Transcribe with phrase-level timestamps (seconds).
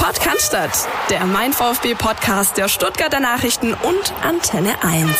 [0.00, 0.56] Podcast,
[1.10, 5.10] der Mein VfB Podcast der Stuttgarter Nachrichten und Antenne 1.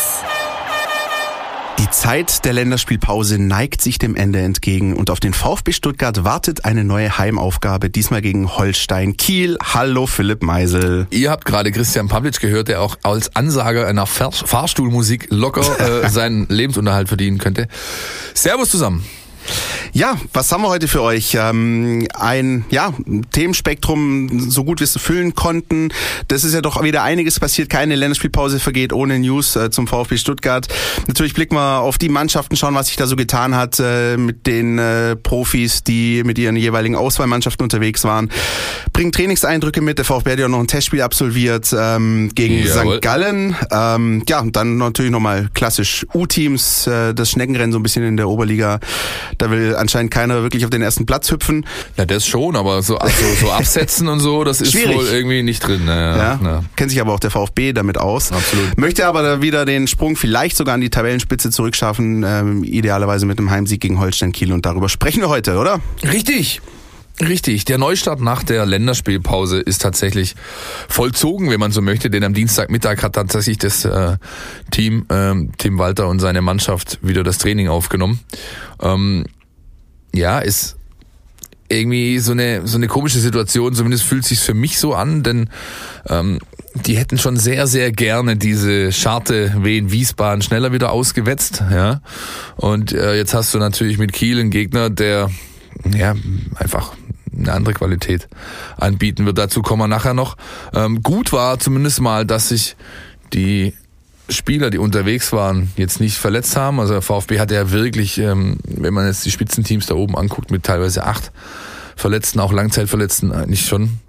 [1.77, 6.65] Die Zeit der Länderspielpause neigt sich dem Ende entgegen und auf den VfB Stuttgart wartet
[6.65, 9.55] eine neue Heimaufgabe, diesmal gegen Holstein Kiel.
[9.61, 11.05] Hallo Philipp Meisel.
[11.11, 16.09] Ihr habt gerade Christian Pavlic gehört, der auch als Ansager einer Fahr Fahrstuhlmusik locker äh,
[16.09, 17.67] seinen Lebensunterhalt verdienen könnte.
[18.33, 19.05] Servus zusammen.
[19.93, 21.37] Ja, was haben wir heute für euch?
[21.39, 22.93] Ähm, ein ja,
[23.31, 25.89] Themenspektrum, so gut wir es füllen konnten.
[26.27, 27.69] Das ist ja doch wieder einiges passiert.
[27.69, 30.67] Keine Länderspielpause vergeht ohne News äh, zum VfB Stuttgart.
[31.07, 34.47] Natürlich blicken wir auf die Mannschaften, schauen, was sich da so getan hat äh, mit
[34.47, 38.31] den äh, Profis, die mit ihren jeweiligen Auswahlmannschaften unterwegs waren.
[38.93, 39.97] Bringen Trainingseindrücke mit.
[39.97, 42.95] Der VfB hat ja noch ein Testspiel absolviert ähm, gegen Jawohl.
[42.95, 43.01] St.
[43.01, 43.55] Gallen.
[43.71, 48.29] Ähm, ja, und dann natürlich nochmal klassisch U-Teams, das Schneckenrennen so ein bisschen in der
[48.29, 48.79] Oberliga.
[49.41, 51.65] Da will anscheinend keiner wirklich auf den ersten Platz hüpfen.
[51.97, 54.95] Ja, das schon, aber so, also, so absetzen und so, das ist Schwierig.
[54.95, 55.81] wohl irgendwie nicht drin.
[55.87, 56.63] Ja, Ja, ja.
[56.75, 58.31] kennt sich aber auch der VfB damit aus.
[58.31, 58.77] Absolut.
[58.77, 63.39] Möchte aber da wieder den Sprung vielleicht sogar an die Tabellenspitze zurückschaffen, ähm, idealerweise mit
[63.39, 64.53] einem Heimsieg gegen Holstein Kiel.
[64.53, 65.79] Und darüber sprechen wir heute, oder?
[66.03, 66.61] Richtig.
[67.21, 67.65] Richtig.
[67.65, 70.35] Der Neustart nach der Länderspielpause ist tatsächlich
[70.87, 74.17] vollzogen, wenn man so möchte, denn am Dienstagmittag hat tatsächlich das äh,
[74.71, 78.19] Team, ähm, Tim Walter und seine Mannschaft wieder das Training aufgenommen.
[78.81, 79.25] Ähm,
[80.13, 80.77] ja, ist
[81.69, 83.73] irgendwie so eine so eine komische Situation.
[83.73, 85.49] Zumindest fühlt sich's für mich so an, denn
[86.09, 86.39] ähm,
[86.73, 92.01] die hätten schon sehr sehr gerne diese Scharte Wien Wiesbaden schneller wieder ausgewetzt, ja.
[92.57, 95.29] Und äh, jetzt hast du natürlich mit Kiel einen Gegner, der
[95.85, 96.15] ja
[96.55, 96.93] einfach
[97.43, 98.27] eine andere Qualität
[98.77, 99.37] anbieten wird.
[99.37, 100.37] Dazu kommen wir nachher noch.
[100.73, 102.75] Ähm, gut war zumindest mal, dass sich
[103.33, 103.73] die
[104.29, 106.79] Spieler, die unterwegs waren, jetzt nicht verletzt haben.
[106.79, 110.51] Also der VfB hat ja wirklich, ähm, wenn man jetzt die Spitzenteams da oben anguckt,
[110.51, 111.31] mit teilweise acht
[111.95, 113.99] Verletzten, auch Langzeitverletzten, eigentlich schon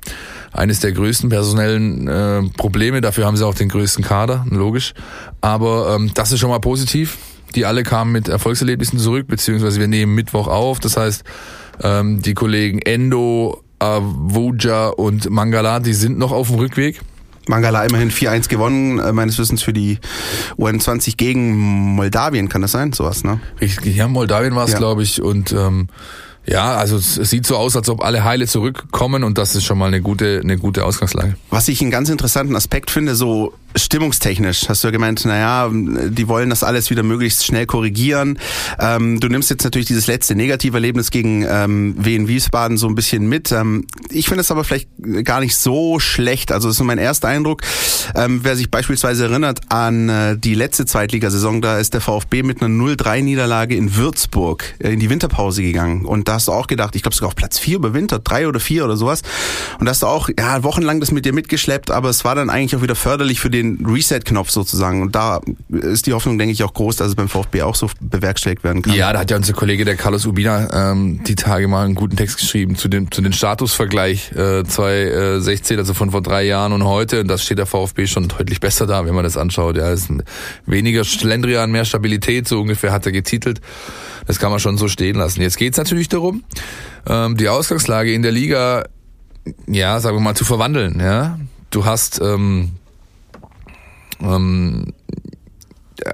[0.53, 3.01] eines der größten personellen äh, Probleme.
[3.01, 4.95] Dafür haben sie auch den größten Kader, logisch.
[5.41, 7.19] Aber ähm, das ist schon mal positiv.
[7.55, 10.81] Die alle kamen mit Erfolgserlebnissen zurück, beziehungsweise wir nehmen Mittwoch auf.
[10.81, 11.25] Das heißt,
[11.83, 17.01] ähm, die Kollegen Endo, Avuja und Mangala, die sind noch auf dem Rückweg.
[17.49, 19.99] Mangala immerhin 4-1 gewonnen, äh, meines Wissens für die
[20.59, 21.57] UN20 gegen
[21.97, 22.93] Moldawien, kann das sein?
[22.93, 23.41] Sowas, ne?
[23.61, 24.79] Richtig, ja, Moldawien war es, Ja.
[24.79, 25.21] glaube ich.
[25.21, 25.89] Und ähm,
[26.47, 29.79] ja, also es, sieht so aus, als ob alle Heile zurückkommen und das ist schon
[29.79, 31.37] mal eine gute, eine gute Ausgangslage.
[31.51, 36.29] Was ich einen ganz interessanten Aspekt finde, so stimmungstechnisch, hast du ja gemeint, naja, die
[36.29, 38.39] wollen das alles wieder möglichst schnell korrigieren.
[38.79, 43.29] Ähm, du nimmst jetzt natürlich dieses letzte Negativerlebnis gegen ähm, Wien Wiesbaden so ein bisschen
[43.29, 43.53] mit.
[43.53, 44.89] Ähm, ich finde es aber vielleicht
[45.25, 46.53] gar nicht so schlecht.
[46.53, 47.63] Also das ist mein erster Eindruck.
[48.15, 52.63] Ähm, wer sich beispielsweise erinnert an äh, die letzte Zweitligasaison, da ist der VfB mit
[52.63, 56.05] einer 0-3-Niederlage in Würzburg äh, in die Winterpause gegangen.
[56.05, 58.59] Und da hast du auch gedacht, ich glaube sogar auf Platz 4 überwintert, drei oder
[58.59, 59.21] vier oder sowas.
[59.79, 62.49] Und da hast du auch ja, wochenlang das mit dir mitgeschleppt, aber es war dann
[62.49, 65.03] eigentlich auch wieder förderlich für den Reset-Knopf sozusagen.
[65.03, 67.91] Und da ist die Hoffnung, denke ich, auch groß, dass es beim VfB auch so
[68.01, 68.95] bewerkstelligt werden kann.
[68.95, 72.17] Ja, da hat ja unser Kollege, der Carlos Ubina, ähm, die Tage mal einen guten
[72.17, 76.85] Text geschrieben zu dem, zu dem Statusvergleich äh, 2016, also von vor drei Jahren und
[76.85, 77.21] heute.
[77.21, 79.77] Und das steht der VfB schon deutlich besser da, wenn man das anschaut.
[79.77, 80.23] Ja, es ist ein
[80.65, 83.61] weniger Schlendrian, mehr Stabilität, so ungefähr hat er getitelt.
[84.27, 85.41] Das kann man schon so stehen lassen.
[85.41, 86.45] Jetzt geht's natürlich darum,
[87.07, 88.85] ähm, die Ausgangslage in der Liga,
[89.67, 91.01] ja, sagen wir mal, zu verwandeln.
[91.01, 91.39] Ja,
[91.71, 92.73] du hast ähm,
[94.21, 94.93] ähm,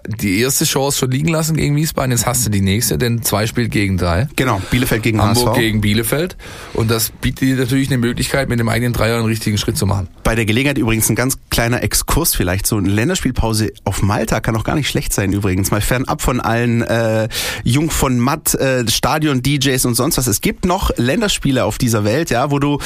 [0.07, 3.47] die erste Chance schon liegen lassen gegen Wiesbaden, jetzt hast du die nächste, denn zwei
[3.47, 4.29] spielt gegen drei.
[4.37, 5.59] Genau, Bielefeld gegen Hamburg HSV.
[5.59, 6.37] gegen Bielefeld.
[6.75, 9.87] Und das bietet dir natürlich eine Möglichkeit, mit dem eigenen Dreier einen richtigen Schritt zu
[9.87, 10.09] machen.
[10.25, 12.67] Bei der Gelegenheit übrigens ein ganz kleiner Exkurs vielleicht.
[12.67, 15.71] So eine Länderspielpause auf Malta kann auch gar nicht schlecht sein übrigens.
[15.71, 17.29] Mal fernab von allen äh,
[17.65, 20.27] Jung von Matt, äh, Stadion-DJs und sonst was.
[20.27, 22.79] Es gibt noch Länderspiele auf dieser Welt, ja, wo du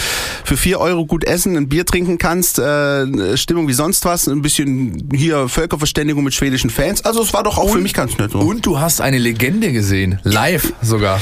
[0.44, 4.42] für vier Euro gut essen, ein Bier trinken kannst, äh, Stimmung wie sonst was, ein
[4.42, 6.91] bisschen hier Völkerverständigung mit schwedischen Fans.
[7.00, 8.32] Also es war doch auch für mich ganz nett.
[8.32, 8.41] So.
[8.41, 11.20] Und du hast eine Legende gesehen, live sogar.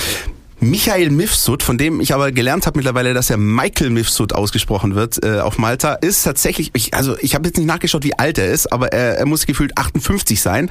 [0.60, 5.22] Michael Mifsud, von dem ich aber gelernt habe mittlerweile, dass er Michael Mifsud ausgesprochen wird
[5.24, 8.50] äh, auf Malta, ist tatsächlich, ich, also ich habe jetzt nicht nachgeschaut, wie alt er
[8.50, 10.70] ist, aber er, er muss gefühlt 58 sein.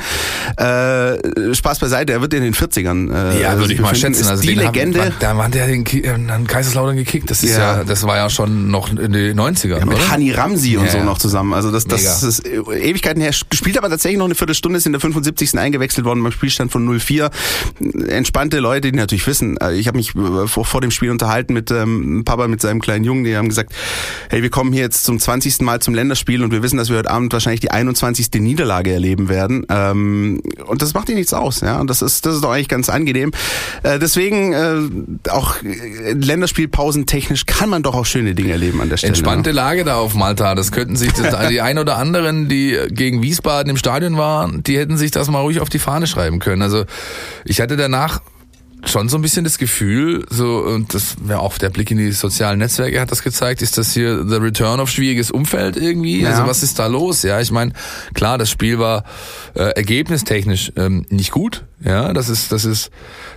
[0.57, 3.12] Äh, Spaß beiseite, er wird in den 40ern.
[3.36, 4.21] Äh, Ja, würde ich mal schätzen.
[4.21, 5.01] Ist Also die den Legende.
[5.06, 7.30] Haben, da war der den Ki- äh, an Kaiserslautern gekickt.
[7.31, 7.77] Das ist Ja.
[7.77, 10.09] ja, das war ja schon noch in den 90ern, mit oder?
[10.09, 11.03] Hani Ramsi und Ja, so ja.
[11.03, 11.53] noch zusammen.
[11.53, 12.27] Also das, das Mega.
[12.30, 13.31] ist Ewigkeiten her.
[13.50, 15.57] Gespielt aber tatsächlich noch eine Viertelstunde, ist in der 75.
[15.57, 17.31] eingewechselt worden beim Spielstand von 0-4.
[18.07, 21.53] Entspannte Leute, die natürlich wissen, äh, ich habe mich äh, vor, vor dem Spiel unterhalten
[21.53, 23.73] mit ähm, Papa, mit seinem kleinen Jungen, die haben gesagt,
[24.29, 25.61] hey, wir kommen hier jetzt zum 20.
[25.61, 28.29] Mal zum Länderspiel und wir wissen, dass wir heute Abend wahrscheinlich die 21.
[28.35, 29.65] Niederlage erleben werden.
[29.69, 31.79] Ähm, und das macht dir nichts aus, ja.
[31.79, 33.31] Und das ist, das ist doch eigentlich ganz angenehm.
[33.83, 38.89] Äh, deswegen äh, auch äh, Länderspielpausen technisch kann man doch auch schöne Dinge erleben an
[38.89, 39.11] der Stelle.
[39.11, 40.55] Entspannte Lage da auf Malta.
[40.55, 44.77] Das könnten sich das, die ein oder anderen, die gegen Wiesbaden im Stadion waren, die
[44.77, 46.61] hätten sich das mal ruhig auf die Fahne schreiben können.
[46.61, 46.85] Also
[47.45, 48.21] ich hatte danach
[48.85, 52.11] schon so ein bisschen das Gefühl, so, und das wäre auch der Blick in die
[52.11, 56.21] sozialen Netzwerke hat das gezeigt, ist das hier the return of schwieriges Umfeld irgendwie?
[56.21, 56.29] Ja.
[56.29, 57.23] Also was ist da los?
[57.23, 57.73] Ja, ich meine,
[58.13, 59.03] klar, das Spiel war
[59.53, 62.89] äh, ergebnistechnisch ähm, nicht gut, ja, das ist, das ist,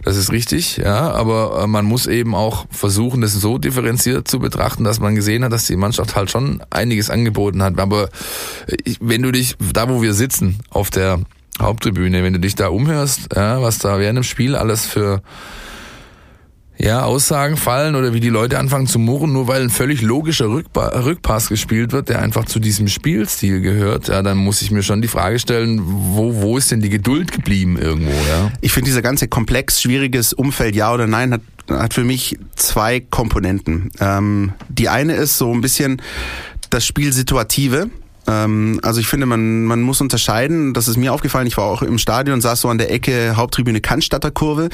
[0.04, 4.38] das ist richtig, ja, aber äh, man muss eben auch versuchen, das so differenziert zu
[4.38, 7.78] betrachten, dass man gesehen hat, dass die Mannschaft halt schon einiges angeboten hat.
[7.78, 8.08] Aber
[8.84, 11.20] ich, wenn du dich, da wo wir sitzen, auf der
[11.60, 15.22] Haupttribüne, wenn du dich da umhörst, ja, was da während dem Spiel alles für
[16.78, 20.48] ja, Aussagen fallen oder wie die Leute anfangen zu murren, nur weil ein völlig logischer
[20.48, 24.82] Rückpa Rückpass gespielt wird, der einfach zu diesem Spielstil gehört, ja, dann muss ich mir
[24.82, 28.50] schon die Frage stellen, wo, wo ist denn die Geduld geblieben irgendwo, ja?
[28.60, 33.00] Ich finde, dieser ganze komplex, schwieriges Umfeld, ja oder nein, hat, hat für mich zwei
[33.00, 33.90] Komponenten.
[34.00, 36.02] Ähm, die eine ist so ein bisschen
[36.70, 37.90] das Spiel Situative
[38.26, 41.98] also ich finde, man, man muss unterscheiden, das ist mir aufgefallen, ich war auch im
[41.98, 44.68] Stadion, saß so an der Ecke Haupttribüne Cannstatter Kurve.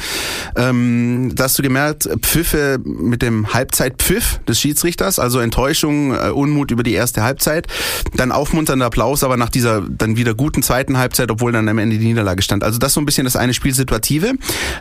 [0.56, 6.70] Ähm, da hast du gemerkt, Pfiffe mit dem Halbzeitpfiff des Schiedsrichters, also Enttäuschung, äh, Unmut
[6.70, 7.66] über die erste Halbzeit,
[8.14, 11.98] dann aufmunternder Applaus, aber nach dieser dann wieder guten zweiten Halbzeit, obwohl dann am Ende
[11.98, 12.62] die Niederlage stand.
[12.62, 14.34] Also das so ein bisschen das eine Spielsituative.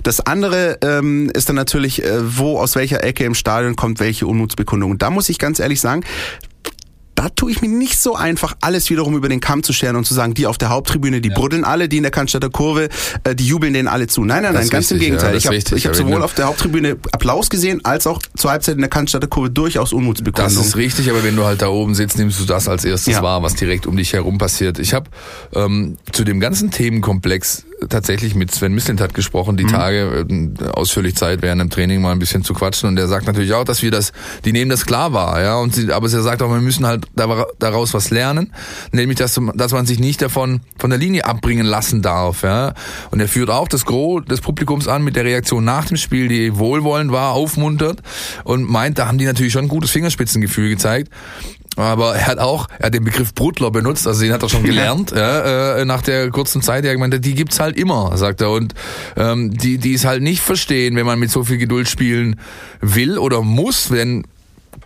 [0.03, 4.27] Das andere ähm, ist dann natürlich, äh, wo aus welcher Ecke im Stadion kommt welche
[4.27, 4.97] Unmutsbekundung.
[4.97, 6.03] Da muss ich ganz ehrlich sagen,
[7.17, 10.05] da tue ich mir nicht so einfach, alles wiederum über den Kamm zu scheren und
[10.05, 11.35] zu sagen, die auf der Haupttribüne, die ja.
[11.35, 12.89] bruddeln alle, die in der Cannstatter Kurve,
[13.23, 14.23] äh, die jubeln denen alle zu.
[14.23, 15.31] Nein, nein, nein, ganz richtig, im Gegenteil.
[15.31, 18.81] Ja, ich habe hab sowohl auf der Haupttribüne Applaus gesehen, als auch zur Halbzeit in
[18.81, 20.55] der Cannstatter Kurve durchaus Unmutsbekundung.
[20.55, 23.15] Das ist richtig, aber wenn du halt da oben sitzt, nimmst du das als erstes
[23.15, 23.23] ja.
[23.23, 24.77] wahr, was direkt um dich herum passiert.
[24.77, 25.09] Ich habe
[25.55, 29.69] ähm, zu dem ganzen Themenkomplex tatsächlich mit Sven Mislintat gesprochen, die mhm.
[29.69, 32.89] Tage äh, ausführlich Zeit während dem Training mal ein bisschen zu quatschen.
[32.89, 34.13] Und der sagt natürlich auch, dass wir das,
[34.45, 37.05] die nehmen das klar wahr, ja, und sie, aber er sagt auch, wir müssen halt
[37.15, 38.53] daraus was lernen,
[38.91, 42.73] nämlich dass, dass man sich nicht davon von der Linie abbringen lassen darf, ja,
[43.11, 46.27] und er führt auch das Gros des Publikums an mit der Reaktion nach dem Spiel,
[46.27, 48.01] die wohlwollend war, aufmuntert.
[48.43, 51.11] Und meint, da haben die natürlich schon ein gutes Fingerspitzengefühl gezeigt
[51.77, 54.63] aber er hat auch, er hat den Begriff Brutler benutzt, also den hat er schon
[54.65, 56.83] gelernt, ja, äh, nach der kurzen Zeit.
[56.85, 58.51] Er gemeint, die gibt's halt immer, sagt er.
[58.51, 58.73] Und
[59.15, 62.39] ähm, die, die es halt nicht verstehen, wenn man mit so viel Geduld spielen
[62.81, 64.25] will oder muss, wenn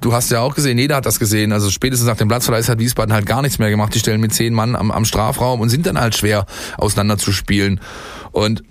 [0.01, 1.53] du hast ja auch gesehen, jeder hat das gesehen.
[1.53, 3.93] Also spätestens nach dem Platzverweis hat Wiesbaden halt gar nichts mehr gemacht.
[3.95, 6.45] Die stellen mit zehn Mann am, am Strafraum und sind dann halt schwer
[6.77, 7.79] auseinanderzuspielen.
[8.31, 8.63] Und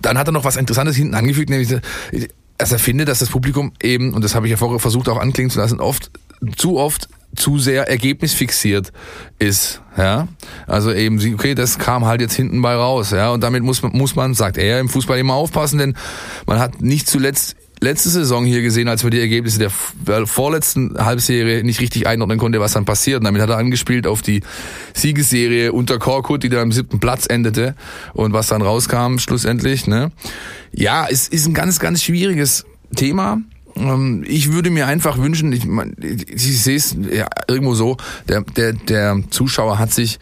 [0.00, 1.74] dann hat er noch was Interessantes hinten angefügt, nämlich
[2.58, 5.18] also er findet, dass das Publikum eben, und das habe ich ja vorher versucht auch
[5.18, 6.10] anklingen zu lassen, oft
[6.56, 8.92] zu oft zu sehr ergebnisfixiert
[9.38, 10.28] ist, ja.
[10.66, 13.30] Also eben, okay, das kam halt jetzt hinten bei raus, ja.
[13.30, 15.96] Und damit muss man, muss man, sagt er, im Fußball immer aufpassen, denn
[16.46, 19.70] man hat nicht zuletzt letzte Saison hier gesehen, als wir die Ergebnisse der
[20.26, 23.18] vorletzten Halbserie nicht richtig einordnen konnte, was dann passiert.
[23.18, 24.42] Und damit hat er angespielt auf die
[24.94, 27.74] Siegesserie unter Korkut, die dann am siebten Platz endete
[28.14, 29.88] und was dann rauskam schlussendlich.
[29.88, 30.12] Ne?
[30.72, 33.38] Ja, es ist ein ganz, ganz schwieriges Thema.
[33.76, 35.66] Ähm, ich würde mir einfach wünschen, ich,
[36.28, 37.96] ich sehe es ja, irgendwo so,
[38.28, 40.18] der, der, der Zuschauer hat sich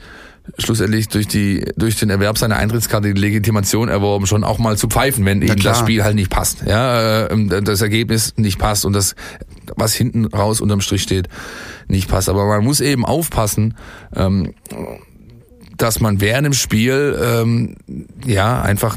[0.58, 4.88] schlussendlich durch die durch den Erwerb seiner Eintrittskarte die Legitimation erworben, schon auch mal zu
[4.88, 8.84] pfeifen, wenn ihm das Spiel halt nicht passt, ja, äh, ähm, das Ergebnis nicht passt
[8.84, 9.14] und das
[9.76, 11.28] was hinten raus unterm Strich steht
[11.88, 12.28] nicht passt.
[12.28, 13.76] Aber man muss eben aufpassen,
[14.14, 14.54] ähm,
[15.76, 17.66] dass man während dem Spiel
[18.26, 18.96] ja einfach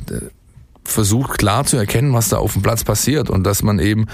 [0.85, 4.07] versucht klar zu erkennen, was da auf dem Platz passiert und dass man eben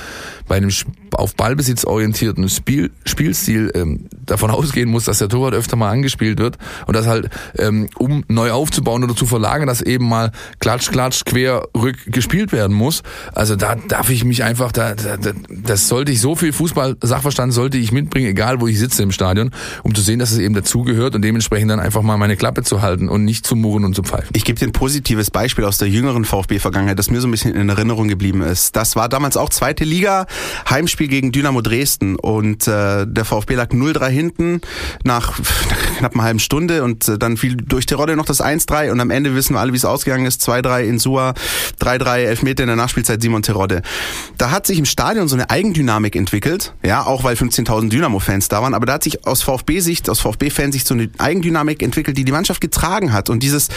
[0.47, 0.71] bei einem
[1.11, 6.39] auf Ballbesitz orientierten Spiel, Spielstil ähm, davon ausgehen muss, dass der Torwart öfter mal angespielt
[6.39, 6.57] wird
[6.87, 11.25] und das halt, ähm, um neu aufzubauen oder zu verlagern, dass eben mal klatsch, klatsch,
[11.25, 13.03] quer, rück gespielt werden muss.
[13.33, 15.17] Also da darf ich mich einfach, da, da
[15.49, 19.51] das sollte ich, so viel Fußball-Sachverstand sollte ich mitbringen, egal wo ich sitze im Stadion,
[19.83, 22.81] um zu sehen, dass es eben dazugehört und dementsprechend dann einfach mal meine Klappe zu
[22.81, 24.29] halten und nicht zu murren und zu pfeifen.
[24.33, 26.25] Ich gebe dir ein positives Beispiel aus der jüngeren
[26.59, 28.75] VfB-Vergangenheit, das mir so ein bisschen in Erinnerung geblieben ist.
[28.75, 30.27] Das war damals auch zweite Liga,
[30.69, 34.61] Heimspiel gegen Dynamo Dresden und äh, der VfB lag 0-3 hinten
[35.03, 35.39] nach
[35.97, 39.09] knapp einer halben Stunde und äh, dann fiel durch Terodde noch das 1-3 und am
[39.09, 40.47] Ende wissen wir alle, wie es ausgegangen ist.
[40.47, 41.33] 2-3 in Sua,
[41.81, 43.81] 3-3 Elfmeter in der Nachspielzeit Simon Terodde.
[44.37, 48.61] Da hat sich im Stadion so eine Eigendynamik entwickelt, ja, auch weil 15.000 Dynamo-Fans da
[48.61, 52.31] waren, aber da hat sich aus VfB-Sicht, aus VfB-Fansicht so eine Eigendynamik entwickelt, die die
[52.31, 53.69] Mannschaft getragen hat und dieses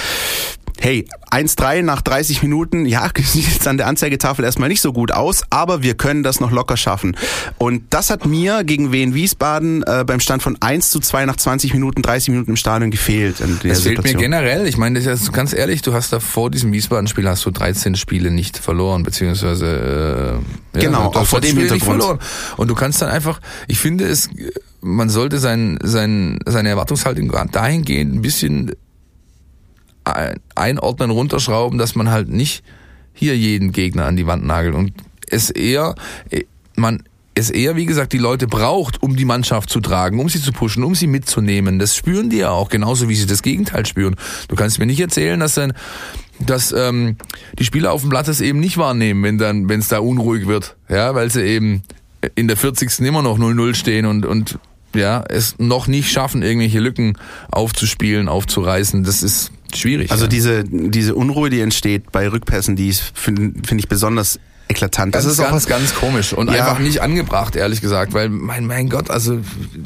[0.83, 5.13] hey, 1-3 nach 30 Minuten, ja, sieht jetzt an der Anzeigetafel erstmal nicht so gut
[5.13, 7.17] aus, aber wir können das noch locker schaffen.
[7.59, 11.37] Und das hat mir gegen Wien Wiesbaden äh, beim Stand von 1 zu 2 nach
[11.37, 13.37] 20 Minuten, 30 Minuten im Stadion gefehlt.
[13.63, 14.67] Es fehlt mir generell.
[14.67, 17.95] Ich meine, das ist ganz ehrlich, du hast da vor diesem Wiesbaden-Spiel hast du 13
[17.95, 20.41] Spiele nicht verloren, beziehungsweise
[20.75, 22.03] äh, genau, auch vor dem Hintergrund.
[22.03, 22.19] verloren.
[22.57, 24.31] Und du kannst dann einfach, ich finde es,
[24.81, 28.73] man sollte sein, sein, seine Erwartungshaltung dahingehend ein bisschen
[30.05, 32.65] einordnen, runterschrauben, dass man halt nicht
[33.13, 34.93] hier jeden Gegner an die Wand nagelt und
[35.29, 35.95] es eher,
[36.77, 37.03] man
[37.35, 40.53] es eher, wie gesagt, die Leute braucht, um die Mannschaft zu tragen, um sie zu
[40.53, 41.79] pushen, um sie mitzunehmen.
[41.79, 44.17] Das spüren die ja auch, genauso wie sie das Gegenteil spüren.
[44.49, 45.73] Du kannst mir nicht erzählen, dass dann,
[46.41, 47.17] dass ähm,
[47.59, 50.47] die Spieler auf dem Blatt das eben nicht wahrnehmen, wenn dann, wenn es da unruhig
[50.47, 51.83] wird, ja, weil sie eben
[52.35, 53.01] in der 40.
[53.01, 54.59] immer noch 0-0 stehen und und
[54.95, 57.17] ja, es noch nicht schaffen, irgendwelche Lücken
[57.51, 59.05] aufzuspielen, aufzureißen.
[59.05, 60.11] Das ist schwierig.
[60.11, 60.29] Also ja.
[60.29, 64.39] diese, diese Unruhe, die entsteht bei Rückpässen, die finde find ich besonders
[64.73, 65.15] eklatant.
[65.15, 66.61] Das, das ist ganz, auch was ganz komisch und ja.
[66.65, 69.39] einfach nicht angebracht, ehrlich gesagt, weil mein, mein Gott, also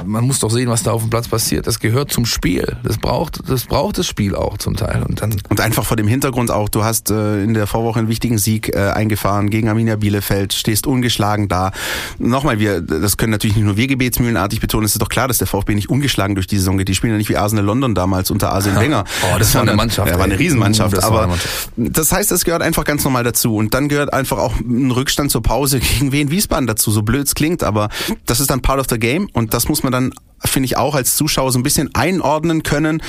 [0.04, 1.66] man muss doch sehen, was da auf dem Platz passiert.
[1.66, 2.76] Das gehört zum Spiel.
[2.82, 6.08] Das braucht, das braucht das Spiel auch zum Teil und dann und einfach vor dem
[6.08, 6.68] Hintergrund auch.
[6.68, 10.86] Du hast äh, in der Vorwoche einen wichtigen Sieg äh, eingefahren gegen Arminia Bielefeld, stehst
[10.86, 11.72] ungeschlagen da.
[12.18, 14.84] Nochmal, wir, das können natürlich nicht nur wir gebetsmühlenartig betonen.
[14.86, 16.88] Es ist doch klar, dass der VfB nicht ungeschlagen durch die Saison geht.
[16.88, 19.04] Die spielen ja nicht wie Arsenal London damals unter Arsene Wenger.
[19.22, 20.10] Oh, das, das war eine Mannschaft.
[20.10, 20.96] Ja, war eine Riesenmannschaft.
[20.96, 21.70] Uh, aber Mannschaft.
[21.76, 23.56] das heißt, es gehört einfach ganz normal dazu.
[23.56, 27.26] Und dann gehört einfach auch ein Rückstand zur Pause gegen Wien Wiesbaden dazu, so blöd
[27.26, 27.88] es klingt, aber
[28.26, 30.12] das ist dann part of the game und das muss man dann,
[30.44, 33.02] finde ich, auch als Zuschauer so ein bisschen einordnen können.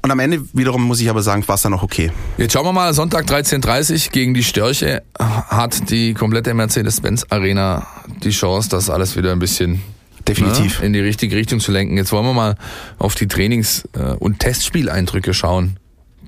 [0.00, 2.12] Und am Ende wiederum muss ich aber sagen, war es dann noch okay.
[2.36, 7.86] Jetzt schauen wir mal, Sonntag 13.30 gegen die Störche hat die komplette Mercedes-Benz Arena
[8.22, 9.82] die Chance, das alles wieder ein bisschen
[10.28, 11.96] definitiv ne, in die richtige Richtung zu lenken.
[11.96, 12.54] Jetzt wollen wir mal
[12.98, 15.78] auf die Trainings- äh, und Testspieleindrücke schauen,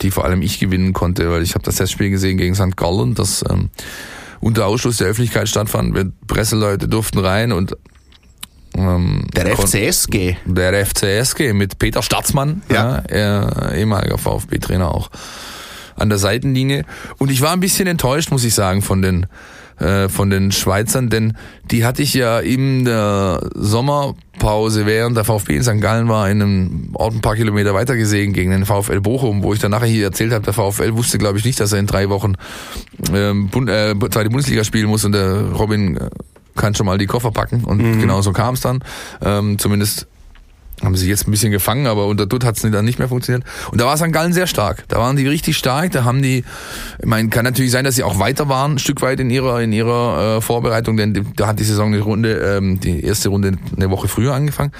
[0.03, 2.77] die vor allem ich gewinnen konnte, weil ich habe das Testspiel gesehen gegen St.
[2.77, 3.71] Gallen, das ähm,
[4.41, 5.95] unter Ausschluss der Öffentlichkeit stattfand.
[6.27, 7.77] Presseleute durften rein und
[8.77, 10.37] ähm, der FCSG.
[10.45, 13.03] Der FCSG mit Peter Staatsmann, ja.
[13.13, 15.11] ja ehemaliger VfB-Trainer auch
[15.97, 16.85] an der Seitenlinie.
[17.19, 19.27] Und ich war ein bisschen enttäuscht, muss ich sagen, von den
[19.81, 21.37] äh, von den Schweizern, denn
[21.71, 23.49] die hatte ich ja in der
[24.41, 25.81] Sommerpause, während der VfB in St.
[25.81, 29.53] Gallen war, in einem Ort ein paar Kilometer weiter gesehen gegen den VfL Bochum, wo
[29.53, 31.87] ich dann nachher hier erzählt habe, der VfL wusste, glaube ich, nicht, dass er in
[31.87, 32.35] drei Wochen
[33.13, 36.11] ähm, Bund, äh, zweite Bundesliga spielen muss und der Robin äh,
[36.57, 38.01] kann schon mal die Koffer packen und mhm.
[38.01, 38.83] genau so kam es dann.
[39.23, 40.07] Ähm, zumindest
[40.83, 43.45] haben sie jetzt ein bisschen gefangen, aber unter Dutt hat es dann nicht mehr funktioniert.
[43.71, 44.13] Und da war St.
[44.13, 44.85] Gallen sehr stark.
[44.89, 45.93] Da waren die richtig stark.
[45.93, 46.45] Da haben die,
[46.99, 49.61] ich meine, kann natürlich sein, dass sie auch weiter waren, ein Stück weit in ihrer
[49.61, 53.53] in ihrer äh, Vorbereitung, denn da hat die Saison eine Runde, ähm, die erste Runde
[53.77, 54.73] eine Woche früher angefangen.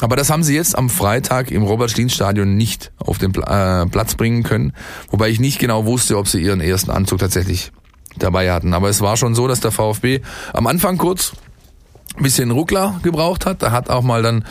[0.00, 4.42] Aber das haben sie jetzt am Freitag im Robert-Schlien-Stadion nicht auf den äh, Platz bringen
[4.42, 4.72] können,
[5.10, 7.72] wobei ich nicht genau wusste, ob sie ihren ersten Anzug tatsächlich
[8.18, 8.74] dabei hatten.
[8.74, 10.20] Aber es war schon so, dass der VfB
[10.52, 11.32] am Anfang kurz
[12.16, 13.62] ein bisschen Ruckler gebraucht hat.
[13.62, 14.44] Da hat auch mal dann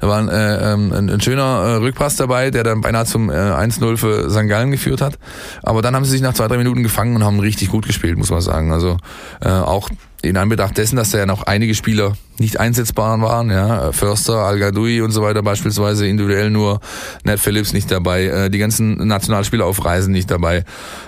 [0.00, 3.30] da war ein, äh, ähm, ein, ein schöner äh, Rückpass dabei, der dann beinahe zum
[3.30, 4.48] äh, 1-0 für St.
[4.48, 5.18] Gallen geführt hat.
[5.62, 8.16] Aber dann haben sie sich nach zwei, drei Minuten gefangen und haben richtig gut gespielt,
[8.16, 8.72] muss man sagen.
[8.72, 8.96] Also
[9.42, 9.90] äh, auch
[10.22, 14.60] in Anbetracht dessen, dass da ja noch einige Spieler nicht einsetzbar waren, ja, Förster, al
[14.62, 16.80] und so weiter beispielsweise, individuell nur
[17.24, 20.64] Ned Phillips nicht dabei, äh, die ganzen Nationalspieler auf Reisen nicht dabei,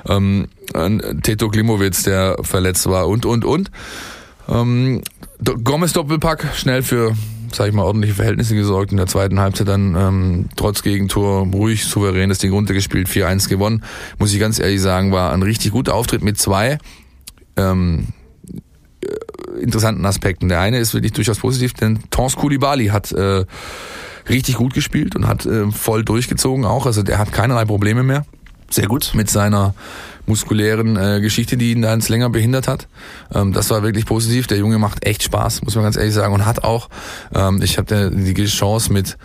[0.09, 0.49] ähm,
[1.23, 3.71] Teto Klimowitz, der verletzt war und, und, und.
[4.49, 5.03] Ähm,
[5.65, 7.15] Gomez Doppelpack, schnell für
[7.55, 8.91] sag ich mal, ordentliche Verhältnisse gesorgt.
[8.91, 13.85] In der zweiten Halbzeit dann ähm, trotz Gegentor ruhig, souverän das Ding runtergespielt, 4-1 gewonnen.
[14.19, 16.79] Muss ich ganz ehrlich sagen, war ein richtig guter Auftritt mit zwei
[17.57, 18.09] ähm,
[19.03, 20.49] äh, interessanten Aspekten.
[20.49, 23.45] Der eine ist wirklich durchaus positiv, denn Tons Koulibaly hat äh,
[24.29, 26.87] richtig gut gespielt und hat äh, voll durchgezogen auch.
[26.87, 28.25] Also der hat keinerlei Probleme mehr.
[28.73, 29.13] Sehr gut.
[29.15, 29.75] Mit seiner
[30.25, 32.89] muskulären äh, Geschichte, die ihn da ins länger behindert hat.
[33.35, 34.47] Ähm, das war wirklich positiv.
[34.47, 36.33] Der Junge macht echt Spaß, muss man ganz ehrlich sagen.
[36.33, 36.89] Und hat auch,
[37.35, 39.19] ähm, ich habe die Chance mit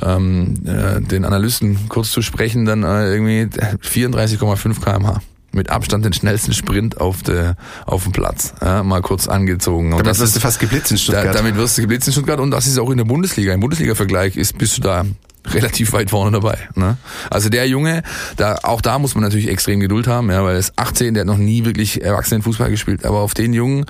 [0.00, 5.20] ähm, äh, den Analysten kurz zu sprechen, dann äh, irgendwie 34,5 kmh
[5.54, 7.54] mit Abstand den schnellsten Sprint auf, de,
[7.86, 8.54] auf dem Platz.
[8.60, 9.92] Ja, mal kurz angezogen.
[9.92, 11.26] Und damit wirst du fast geblitzt in Stuttgart.
[11.26, 13.52] Da, damit wirst du geblitzt in Stuttgart und das ist auch in der Bundesliga.
[13.52, 15.04] Im Bundesliga-Vergleich ist, bist du da
[15.46, 16.58] relativ weit vorne dabei.
[16.74, 16.96] Ne?
[17.30, 18.02] Also der Junge,
[18.36, 21.22] da auch da muss man natürlich extrem Geduld haben, ja, weil er ist 18, der
[21.22, 23.04] hat noch nie wirklich Erwachsenenfußball gespielt.
[23.04, 23.84] Aber auf den Jungen,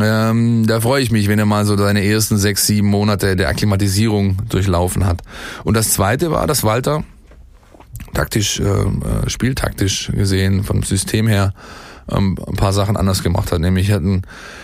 [0.00, 3.48] ähm, da freue ich mich, wenn er mal so seine ersten sechs, sieben Monate der
[3.48, 5.22] Akklimatisierung durchlaufen hat.
[5.62, 7.04] Und das Zweite war, dass Walter
[8.14, 11.52] taktisch, äh, äh spieltaktisch gesehen, vom System her,
[12.10, 13.60] ähm, ein paar Sachen anders gemacht hat.
[13.60, 14.22] Nämlich hatten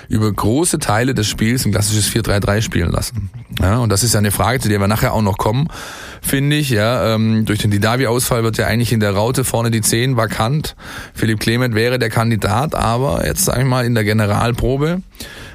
[0.08, 3.30] über große Teile des Spiels ein klassisches 4-3-3 spielen lassen.
[3.60, 5.68] Ja, und das ist ja eine Frage, zu der wir nachher auch noch kommen,
[6.20, 6.70] finde ich.
[6.70, 10.76] Ja, ähm, durch den Didavi-Ausfall wird ja eigentlich in der Raute vorne die 10 vakant.
[11.14, 15.02] Philipp Clement wäre der Kandidat, aber jetzt sage ich mal in der Generalprobe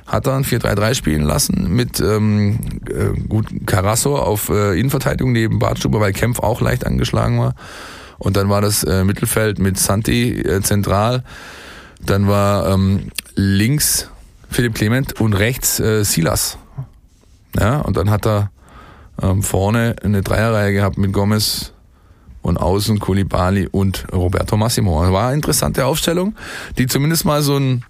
[0.06, 6.00] hat ein 4-3-3 spielen lassen mit ähm, äh, gut Carasso auf äh, Innenverteidigung neben Bartstuber,
[6.00, 7.56] weil Kempf auch leicht angeschlagen war.
[8.18, 11.24] Und dann war das äh, Mittelfeld mit Santi äh, zentral.
[12.06, 14.10] Dann war ähm, links
[14.50, 16.58] Philipp Clement und rechts äh, Silas.
[17.60, 18.52] Ja, und dann hat er
[19.22, 21.74] ähm, vorne eine Dreierreihe gehabt mit Gomez
[22.42, 25.12] und außen Kulibali und Roberto Massimo.
[25.12, 26.36] War eine interessante Aufstellung,
[26.78, 27.84] die zumindest mal so ein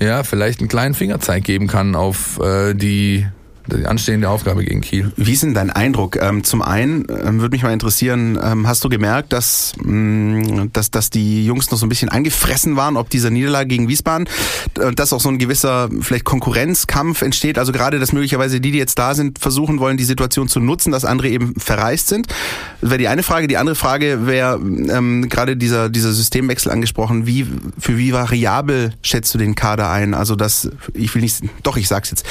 [0.00, 3.26] ja, vielleicht einen kleinen Fingerzeig geben kann auf äh, die
[3.68, 5.12] die anstehende Aufgabe gegen Kiel.
[5.16, 6.16] Wie ist denn dein Eindruck?
[6.16, 10.90] Ähm, zum einen ähm, würde mich mal interessieren, ähm, hast du gemerkt, dass, mh, dass,
[10.90, 14.28] dass die Jungs noch so ein bisschen angefressen waren, ob dieser Niederlage gegen Wiesbaden,
[14.78, 17.58] äh, dass auch so ein gewisser vielleicht Konkurrenzkampf entsteht?
[17.58, 20.90] Also gerade, dass möglicherweise die, die jetzt da sind, versuchen wollen, die Situation zu nutzen,
[20.90, 22.28] dass andere eben verreist sind?
[22.80, 23.48] Das wäre die eine Frage.
[23.48, 27.26] Die andere Frage wäre ähm, gerade dieser, dieser Systemwechsel angesprochen.
[27.26, 27.46] Wie,
[27.78, 30.14] für wie variabel schätzt du den Kader ein?
[30.14, 32.24] Also das, ich will nicht, doch, ich sag's jetzt.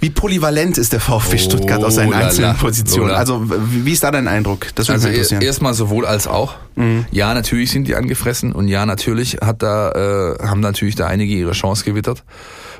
[0.00, 2.26] Wie polyvalent ist der VfB Stuttgart aus seinen Oh, lala.
[2.26, 3.08] einzelnen Positionen?
[3.08, 3.18] Lala.
[3.18, 4.66] Also wie ist da dein Eindruck?
[4.74, 5.42] Das würde Also mich interessieren.
[5.42, 6.54] erstmal sowohl als auch.
[6.76, 7.06] Mhm.
[7.10, 9.90] Ja, natürlich sind die angefressen und ja, natürlich hat da
[10.36, 12.22] äh, haben natürlich da einige ihre Chance gewittert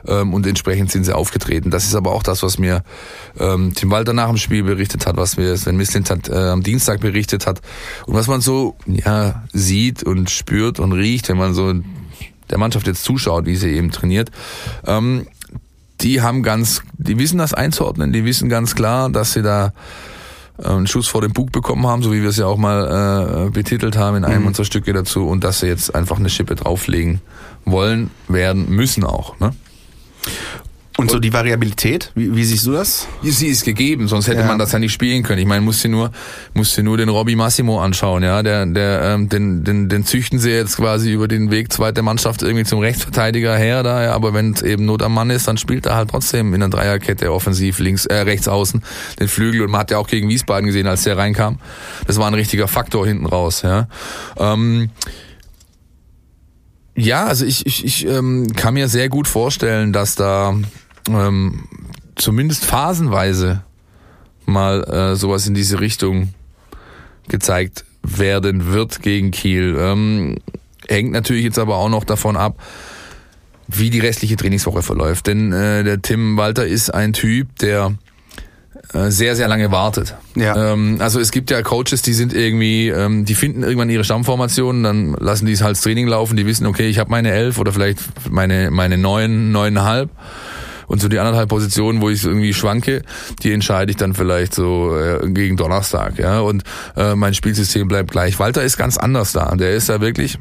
[0.06, 1.70] ähm, und entsprechend sind sie aufgetreten.
[1.70, 2.82] Das ist aber auch das, was mir
[3.38, 6.62] ähm, Tim Walter nach dem Spiel berichtet hat, was mir Sven Mislint hat, äh, am
[6.62, 7.60] Dienstag berichtet hat
[8.06, 11.72] und was man so ja sieht und spürt und riecht, wenn man so
[12.50, 14.30] der Mannschaft jetzt zuschaut, wie sie eben trainiert.
[14.86, 15.26] Ähm,
[16.00, 19.72] die haben ganz, die wissen das einzuordnen, die wissen ganz klar, dass sie da
[20.58, 23.46] äh, einen Schuss vor den Bug bekommen haben, so wie wir es ja auch mal
[23.46, 24.48] äh, betitelt haben in einem Mhm.
[24.48, 27.20] unserer Stücke dazu und dass sie jetzt einfach eine Schippe drauflegen
[27.64, 29.38] wollen, werden, müssen auch.
[29.40, 29.52] Ne?
[30.98, 33.06] Und so die Variabilität, wie, wie siehst du das?
[33.22, 34.46] Sie ist gegeben, sonst hätte Ja.
[34.46, 35.38] man das ja nicht spielen können.
[35.40, 36.10] Ich meine, musste nur,
[36.54, 40.50] musste nur den Robby Massimo anschauen, ja, der, der, ähm, den, den, den züchten sie
[40.52, 44.54] jetzt quasi über den Weg zweiter Mannschaft irgendwie zum Rechtsverteidiger her, da, ja, aber wenn
[44.54, 47.78] es eben Not am Mann ist, dann spielt er halt trotzdem in der Dreierkette offensiv
[47.78, 48.82] links, äh, rechts außen
[49.20, 51.58] den Flügel und man hat ja auch gegen Wiesbaden gesehen, als der reinkam.
[52.06, 53.88] Das war ein richtiger Faktor hinten raus, ja.
[54.38, 54.88] Ähm,
[56.96, 60.54] ja, also ich, ich, ich ähm, kann mir sehr gut vorstellen, dass da
[61.08, 61.64] ähm,
[62.14, 63.62] zumindest phasenweise
[64.44, 66.34] mal äh, sowas in diese Richtung
[67.28, 69.76] gezeigt werden wird gegen Kiel.
[69.78, 70.38] Ähm,
[70.88, 72.60] hängt natürlich jetzt aber auch noch davon ab,
[73.68, 75.26] wie die restliche Trainingswoche verläuft.
[75.26, 77.94] Denn äh, der Tim Walter ist ein Typ, der
[78.92, 80.14] äh, sehr, sehr lange wartet.
[80.36, 80.72] Ja.
[80.72, 84.82] Ähm, also es gibt ja Coaches, die sind irgendwie, ähm, die finden irgendwann ihre Stammformationen,
[84.84, 87.58] dann lassen die es halt ins Training laufen, die wissen, okay, ich habe meine elf
[87.58, 87.98] oder vielleicht
[88.30, 90.10] meine, meine neun, neuneinhalb.
[90.86, 93.02] Und so die anderthalb Positionen, wo ich irgendwie schwanke,
[93.42, 96.18] die entscheide ich dann vielleicht so äh, gegen Donnerstag.
[96.18, 96.62] Ja, und
[96.96, 98.38] äh, mein Spielsystem bleibt gleich.
[98.38, 99.54] Walter ist ganz anders da.
[99.56, 100.38] Der ist da wirklich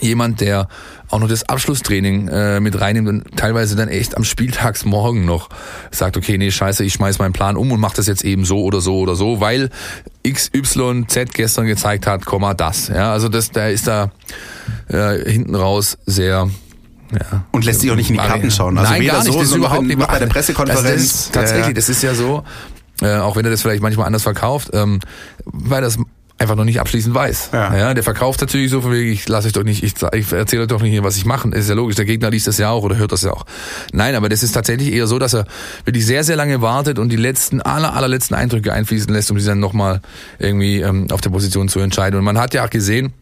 [0.00, 0.68] jemand, der
[1.08, 5.48] auch noch das Abschlusstraining äh, mit reinnimmt und teilweise dann echt am Spieltagsmorgen noch
[5.90, 8.62] sagt, okay, nee, scheiße, ich schmeiß meinen Plan um und mach das jetzt eben so
[8.62, 9.70] oder so oder so, weil
[10.26, 12.88] XYZ gestern gezeigt hat, Komma, das.
[12.88, 14.12] Ja, also das, der ist da
[14.88, 16.48] äh, hinten raus sehr
[17.12, 17.44] ja.
[17.50, 18.78] Und lässt sich auch nicht in die Karten schauen.
[18.78, 19.32] Also Nein, weder gar nicht.
[19.32, 19.98] so, das ist überhaupt nicht.
[19.98, 21.02] bei der Das Pressekonferenz.
[21.02, 21.74] ist, tatsächlich, Ja, ja.
[21.74, 22.44] das ist ja so,
[23.02, 25.00] äh, auch wenn er das vielleicht manchmal anders verkauft, ähm,
[25.44, 25.98] weil das
[26.38, 27.50] einfach noch nicht abschließend weiß.
[27.52, 27.92] Ja.
[27.92, 30.68] der verkauft natürlich so von wegen, ich lasse euch doch nicht, ich, ich erzähle euch
[30.68, 31.48] doch nicht, was ich mache.
[31.50, 33.44] Ist ja logisch, der Gegner liest das ja auch oder hört das ja auch.
[33.92, 35.44] Nein, aber das ist tatsächlich eher so, dass er
[35.84, 39.44] wirklich sehr, sehr lange wartet und die letzten, aller, allerletzten Eindrücke einfließen lässt, um sie
[39.46, 40.00] dann nochmal
[40.38, 42.18] irgendwie ähm, auf der Position zu entscheiden.
[42.18, 43.12] Und man hat ja auch gesehen,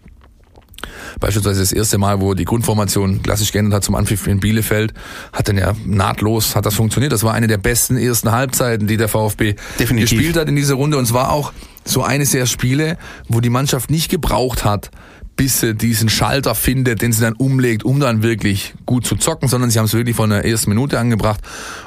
[1.21, 4.95] Beispielsweise das erste Mal, wo die Grundformation klassisch geändert hat zum Anpfiff in Bielefeld,
[5.33, 7.13] hat dann ja nahtlos, hat das funktioniert.
[7.13, 10.11] Das war eine der besten ersten Halbzeiten, die der VfB Definitiv.
[10.11, 10.97] gespielt hat in dieser Runde.
[10.97, 11.53] Und es war auch
[11.85, 14.91] so eines der Spiele, wo die Mannschaft nicht gebraucht hat,
[15.37, 19.49] bis sie diesen Schalter findet, den sie dann umlegt, um dann wirklich gut zu zocken,
[19.49, 21.41] sondern sie haben es wirklich von der ersten Minute angebracht.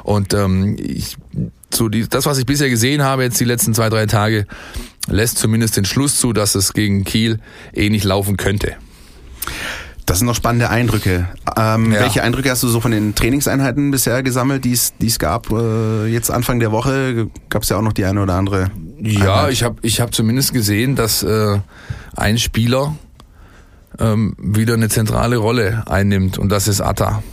[0.04, 1.18] Und ähm, ich,
[1.74, 4.48] so die, das, was ich bisher gesehen habe, jetzt die letzten zwei, drei Tage,
[5.08, 7.40] lässt zumindest den Schluss zu, dass es gegen Kiel
[7.74, 8.76] ähnlich laufen könnte.
[10.06, 11.28] Das sind noch spannende Eindrücke.
[11.56, 12.02] Ähm, Ja.
[12.02, 15.52] Welche Eindrücke hast du so von den Trainingseinheiten bisher gesammelt, die es die es gab?
[15.52, 18.72] Äh, jetzt Anfang der Woche gab es ja auch noch die eine oder andere.
[19.00, 19.54] Ja, Einheit.
[19.54, 21.60] ich habe ich hab zumindest gesehen, dass äh,
[22.16, 22.96] ein Spieler
[24.00, 27.24] ähm, wieder eine zentrale Rolle einnimmt und das ist Atta.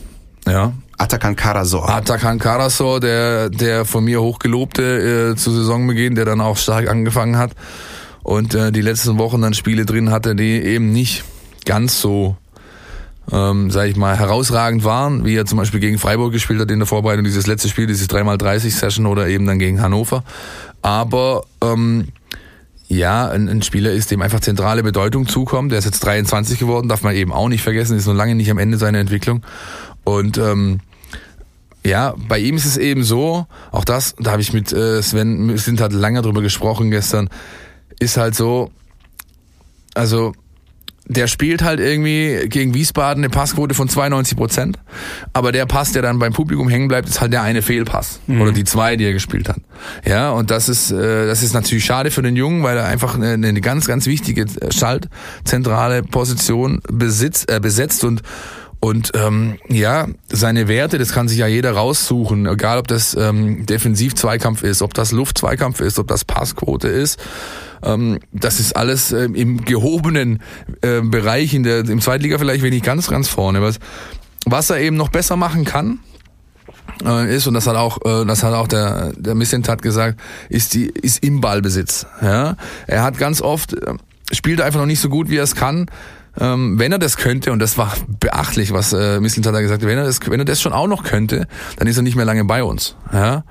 [0.46, 0.72] Ja.
[0.98, 1.88] Atakan Karasor.
[1.88, 7.38] Atakan Karasor, der, der von mir hochgelobte äh, zu Saisonbeginn, der dann auch stark angefangen
[7.38, 7.52] hat
[8.24, 11.24] und äh, die letzten Wochen dann Spiele drin hatte, die eben nicht
[11.64, 12.36] ganz so
[13.30, 16.78] ähm, sage ich mal, herausragend waren, wie er zum Beispiel gegen Freiburg gespielt hat in
[16.78, 20.24] der Vorbereitung, dieses letzte Spiel, dieses 3x30-Session oder eben dann gegen Hannover.
[20.82, 22.08] Aber ähm,
[22.88, 25.72] ja, ein, ein Spieler ist, dem einfach zentrale Bedeutung zukommt.
[25.72, 28.50] Der ist jetzt 23 geworden, darf man eben auch nicht vergessen, ist noch lange nicht
[28.50, 29.42] am Ende seiner Entwicklung.
[30.04, 30.80] Und ähm,
[31.84, 35.48] ja, bei ihm ist es eben so, auch das, da habe ich mit äh, Sven,
[35.48, 37.28] wir sind halt lange drüber gesprochen gestern,
[38.00, 38.70] ist halt so,
[39.94, 40.34] also
[41.08, 44.78] der spielt halt irgendwie gegen Wiesbaden eine Passquote von 92 Prozent.
[45.32, 48.20] Aber der Pass, der dann beim Publikum hängen bleibt, ist halt der eine Fehlpass.
[48.26, 48.42] Mhm.
[48.42, 49.58] Oder die zwei, die er gespielt hat.
[50.04, 53.14] Ja, und das ist, äh, das ist natürlich schade für den Jungen, weil er einfach
[53.14, 58.22] eine, eine ganz, ganz wichtige Schaltzentrale Position besitzt, äh, besetzt und
[58.80, 63.66] und ähm, ja, seine Werte, das kann sich ja jeder raussuchen, egal ob das ähm,
[63.66, 67.18] Defensiv-Zweikampf ist, ob das Luft-Zweikampf ist, ob das Passquote ist.
[67.82, 70.42] Ähm, das ist alles ähm, im gehobenen
[70.82, 73.62] äh, Bereich, in der, im Zweitliga vielleicht wenig ganz, ganz vorne.
[73.62, 73.80] Was,
[74.46, 75.98] was er eben noch besser machen kann,
[77.04, 80.74] äh, ist und das hat auch äh, das hat auch der der Missentat gesagt ist
[80.74, 83.94] die ist im Ballbesitz ja er hat ganz oft äh,
[84.32, 85.86] spielt einfach noch nicht so gut wie er es kann
[86.40, 89.88] ähm, wenn er das könnte, und das war beachtlich, was äh, Mislintat da gesagt hat,
[89.88, 91.46] wenn er, das, wenn er das schon auch noch könnte,
[91.76, 92.96] dann ist er nicht mehr lange bei uns.
[93.12, 93.44] Ja?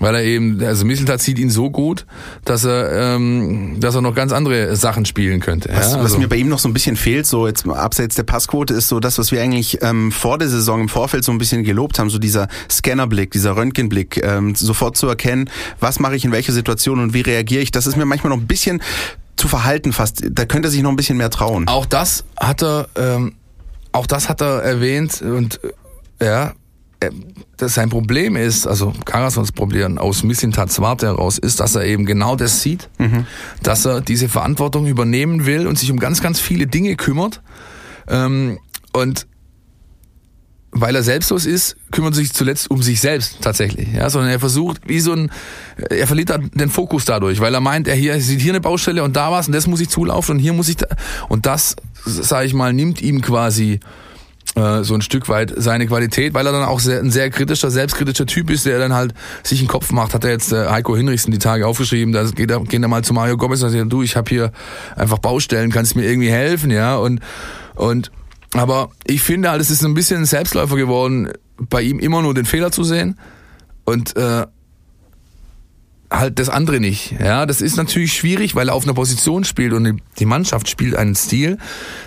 [0.00, 2.06] Weil er eben, also Mislintat sieht ihn so gut,
[2.44, 5.70] dass er, ähm, dass er noch ganz andere Sachen spielen könnte.
[5.70, 5.98] Was, ja?
[5.98, 6.18] was also.
[6.18, 9.00] mir bei ihm noch so ein bisschen fehlt, so jetzt abseits der Passquote, ist so
[9.00, 12.10] das, was wir eigentlich ähm, vor der Saison im Vorfeld so ein bisschen gelobt haben,
[12.10, 17.00] so dieser Scannerblick, dieser Röntgenblick, ähm, sofort zu erkennen, was mache ich in welcher Situation
[17.00, 17.72] und wie reagiere ich.
[17.72, 18.80] Das ist mir manchmal noch ein bisschen
[19.38, 20.24] zu verhalten fast.
[20.30, 21.66] Da könnte er sich noch ein bisschen mehr trauen.
[21.68, 23.34] Auch das hat er, ähm,
[23.92, 25.60] auch das hat er erwähnt und
[26.18, 26.52] äh, ja,
[27.00, 27.10] äh,
[27.56, 32.06] dass sein Problem ist, also Karasons Problem aus Missintats Warte heraus, ist, dass er eben
[32.06, 33.26] genau das sieht, mhm.
[33.62, 37.40] dass er diese Verantwortung übernehmen will und sich um ganz, ganz viele Dinge kümmert.
[38.08, 38.58] Ähm,
[38.92, 39.26] und
[40.70, 44.82] weil er selbstlos ist, kümmert sich zuletzt um sich selbst tatsächlich, ja, sondern er versucht,
[44.86, 45.30] wie so ein,
[45.90, 49.16] er verliert den Fokus dadurch, weil er meint, er hier sieht hier eine Baustelle und
[49.16, 50.86] da was und das muss ich zulaufen und hier muss ich da,
[51.28, 53.80] und das, sage ich mal, nimmt ihm quasi
[54.54, 57.70] äh, so ein Stück weit seine Qualität, weil er dann auch sehr, ein sehr kritischer,
[57.70, 60.14] selbstkritischer Typ ist, der dann halt sich einen Kopf macht.
[60.14, 63.04] Hat er jetzt äh, Heiko Hinrichsen die Tage aufgeschrieben, da geht er, gehen er mal
[63.04, 64.52] zu Mario Gomez und sagt, du, ich habe hier
[64.96, 67.20] einfach Baustellen, kannst mir irgendwie helfen, ja, und
[67.74, 68.10] und
[68.54, 72.34] aber ich finde halt, es ist ein bisschen ein Selbstläufer geworden, bei ihm immer nur
[72.34, 73.18] den Fehler zu sehen.
[73.84, 74.46] Und äh,
[76.10, 77.14] halt das andere nicht.
[77.20, 80.96] Ja, das ist natürlich schwierig, weil er auf einer Position spielt und die Mannschaft spielt
[80.96, 81.58] einen Stil,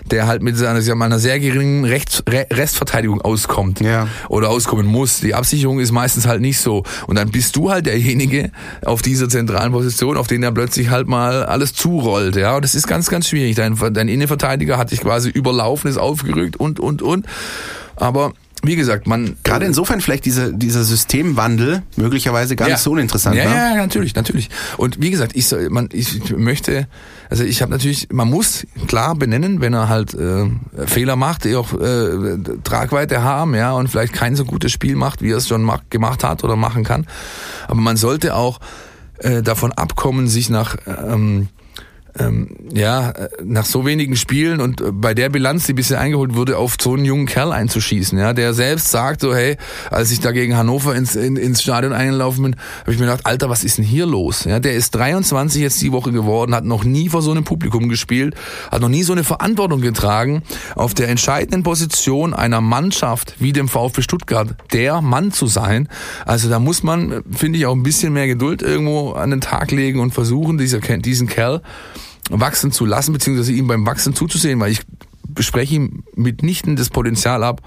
[0.09, 4.07] der halt mit seiner, sagen einer sehr geringen Rechts, Restverteidigung auskommt ja.
[4.27, 5.19] oder auskommen muss.
[5.19, 8.51] Die Absicherung ist meistens halt nicht so und dann bist du halt derjenige
[8.83, 12.35] auf dieser zentralen Position, auf den er plötzlich halt mal alles zurollt.
[12.35, 13.55] Ja, und das ist ganz, ganz schwierig.
[13.55, 17.27] Dein, dein Innenverteidiger hat dich quasi überlaufen, ist aufgerückt und und und.
[17.95, 18.33] Aber
[18.63, 22.75] wie gesagt, man gerade insofern vielleicht dieser dieser Systemwandel möglicherweise gar ja.
[22.75, 23.35] nicht so uninteressant.
[23.35, 23.55] Ja, ne?
[23.55, 24.49] ja, natürlich, natürlich.
[24.77, 26.87] Und wie gesagt, ich man ich möchte,
[27.29, 30.45] also ich habe natürlich, man muss klar benennen, wenn er halt äh,
[30.85, 35.21] Fehler macht, die auch äh, Tragweite haben, ja, und vielleicht kein so gutes Spiel macht,
[35.21, 37.07] wie er es schon macht, gemacht hat oder machen kann.
[37.67, 38.59] Aber man sollte auch
[39.19, 41.49] äh, davon abkommen, sich nach ähm,
[42.19, 46.75] ähm, ja, nach so wenigen Spielen und bei der Bilanz, die bisher eingeholt wurde, auf
[46.79, 49.57] so einen jungen Kerl einzuschießen, ja, der selbst sagt so, hey,
[49.89, 53.25] als ich da gegen Hannover ins, in, ins Stadion eingelaufen bin, habe ich mir gedacht,
[53.25, 54.43] Alter, was ist denn hier los?
[54.43, 57.89] Ja, der ist 23 jetzt die Woche geworden, hat noch nie vor so einem Publikum
[57.89, 58.35] gespielt,
[58.69, 60.43] hat noch nie so eine Verantwortung getragen,
[60.75, 65.87] auf der entscheidenden Position einer Mannschaft wie dem VfB Stuttgart der Mann zu sein.
[66.25, 69.71] Also da muss man, finde ich, auch ein bisschen mehr Geduld irgendwo an den Tag
[69.71, 71.61] legen und versuchen, dieser, diesen Kerl
[72.31, 74.81] wachsen zu lassen, beziehungsweise ihm beim Wachsen zuzusehen, weil ich
[75.33, 77.61] bespreche ihm mitnichten das Potenzial ab,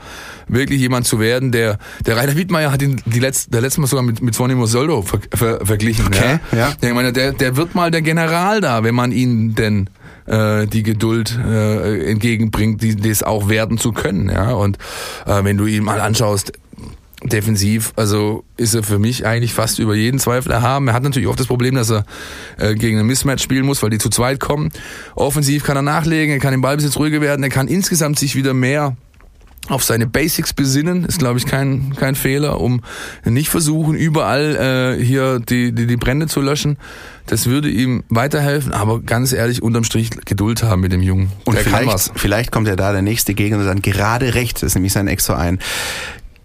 [0.49, 3.87] wirklich jemand zu werden, der, der Rainer Wiedmeier hat ihn die letzte, der letzte Mal
[3.87, 6.07] sogar mit, mit Sonny Mosoldo ver, ver, verglichen.
[6.07, 6.59] Okay, ja.
[6.59, 6.73] ja.
[6.81, 9.89] Ich meine, der, der wird mal der General da, wenn man ihn denn
[10.27, 14.29] äh, die Geduld äh, entgegenbringt, die, das auch werden zu können.
[14.29, 14.53] Ja.
[14.53, 14.79] Und
[15.27, 16.53] äh, wenn du ihn mal anschaust,
[17.25, 20.89] defensiv, also ist er für mich eigentlich fast über jeden Zweifel erhaben.
[20.89, 22.05] Er hat natürlich auch das Problem, dass er
[22.59, 24.71] äh, gegen ein Mismatch spielen muss, weil die zu zweit kommen.
[25.15, 28.55] Offensiv kann er nachlegen, er kann im Ballbesitz ruhiger werden, er kann insgesamt sich wieder
[28.55, 28.97] mehr
[29.69, 32.83] auf seine Basics besinnen, ist glaube ich kein kein Fehler, um
[33.25, 36.77] nicht versuchen überall äh, hier die, die die Brände zu löschen.
[37.27, 41.33] Das würde ihm weiterhelfen, aber ganz ehrlich unterm Strich Geduld haben mit dem Jungen.
[41.47, 44.75] Und der vielleicht vielleicht kommt ja da der nächste Gegner dann gerade recht, das ist
[44.75, 45.59] nämlich sein Extra ein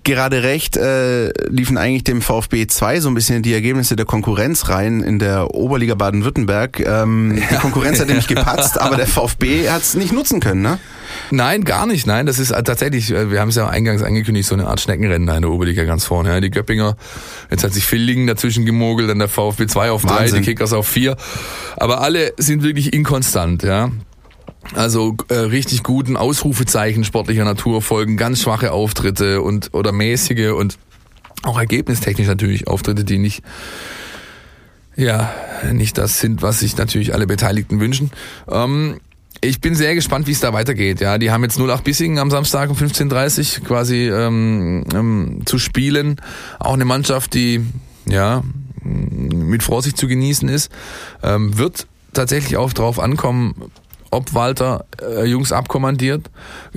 [0.10, 4.68] gerade recht äh, liefen eigentlich dem VfB 2 so ein bisschen die Ergebnisse der Konkurrenz
[4.68, 6.80] rein in der Oberliga Baden-Württemberg.
[6.80, 7.44] Ähm, ja.
[7.52, 10.80] Die Konkurrenz hat nämlich gepatzt, aber der VfB hat es nicht nutzen können, ne?
[11.32, 12.08] Nein, gar nicht.
[12.08, 14.82] Nein, das ist äh, tatsächlich, äh, wir haben es ja eingangs angekündigt, so eine Art
[14.82, 16.30] Schneckenrennen in der Oberliga ganz vorne.
[16.30, 16.96] Ja, die Göppinger,
[17.52, 20.88] jetzt hat sich Villingen dazwischen gemogelt, dann der VfB 2 auf 3, die Kickers auf
[20.88, 21.16] 4.
[21.78, 23.92] Aber alle sind wirklich inkonstant, ja.
[24.74, 30.78] Also äh, richtig guten Ausrufezeichen sportlicher Natur folgen ganz schwache Auftritte und oder mäßige und
[31.44, 33.44] auch ergebnistechnisch natürlich Auftritte, die nicht
[34.96, 35.34] ja
[35.72, 38.12] nicht das sind, was sich natürlich alle Beteiligten wünschen.
[38.50, 39.00] Ähm,
[39.42, 41.00] ich bin sehr gespannt, wie es da weitergeht.
[41.00, 46.18] Ja, die haben jetzt 08 Bissingen am Samstag um 15:30 quasi ähm, ähm, zu spielen.
[46.60, 47.66] Auch eine Mannschaft, die
[48.06, 48.44] ja
[48.84, 50.72] mit Vorsicht zu genießen ist,
[51.24, 53.72] ähm, wird tatsächlich auch drauf ankommen,
[54.12, 56.30] ob Walter äh, Jungs abkommandiert.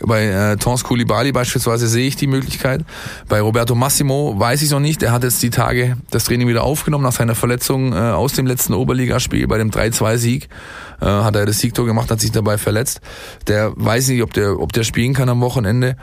[0.04, 2.84] Bei äh, Tons Koulibaly beispielsweise sehe ich die Möglichkeit.
[3.28, 5.02] Bei Roberto Massimo weiß ich noch nicht.
[5.02, 8.46] Er hat jetzt die Tage das Training wieder aufgenommen nach seiner Verletzung äh, aus dem
[8.46, 9.46] letzten Oberligaspiel.
[9.46, 10.48] Bei dem 3-2-Sieg
[11.00, 13.00] äh, hat er das Siegtor gemacht, hat sich dabei verletzt.
[13.46, 15.96] Der weiß nicht, ob der, ob der spielen kann am Wochenende.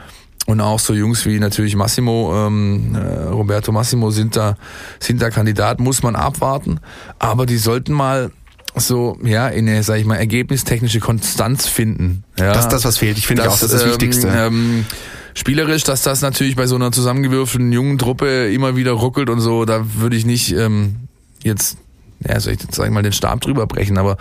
[0.46, 4.56] Und auch so Jungs wie natürlich Massimo, ähm, äh, Roberto Massimo sind da,
[4.98, 6.80] sind da Kandidat, muss man abwarten.
[7.18, 8.30] Aber die sollten mal
[8.76, 12.24] so, ja, in eine, sag ich mal, ergebnistechnische Konstanz finden.
[12.38, 13.18] Ja, das ist das, was fehlt.
[13.18, 14.28] Ich finde auch, das ist das ähm, Wichtigste.
[14.28, 14.86] Ähm,
[15.34, 19.64] spielerisch, dass das natürlich bei so einer zusammengewürfelten jungen Truppe immer wieder ruckelt und so,
[19.64, 20.96] da würde ich nicht ähm,
[21.42, 21.78] jetzt,
[22.26, 24.16] ja, soll ich jetzt, sag ich mal, den Stab drüber brechen, aber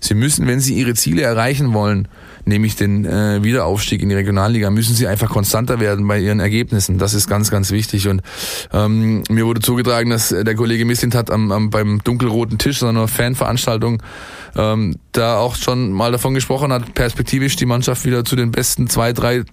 [0.00, 2.08] sie müssen, wenn sie ihre Ziele erreichen wollen,
[2.48, 6.98] nämlich den äh, Wiederaufstieg in die Regionalliga, müssen sie einfach konstanter werden bei ihren Ergebnissen.
[6.98, 8.08] Das ist ganz, ganz wichtig.
[8.08, 8.22] Und
[8.72, 12.86] ähm, mir wurde zugetragen, dass der Kollege Missint hat am, am, beim dunkelroten Tisch, so
[12.86, 14.02] einer Fanveranstaltung,
[14.56, 18.88] ähm, da auch schon mal davon gesprochen hat, perspektivisch die Mannschaft wieder zu den besten
[18.88, 19.44] zwei, drei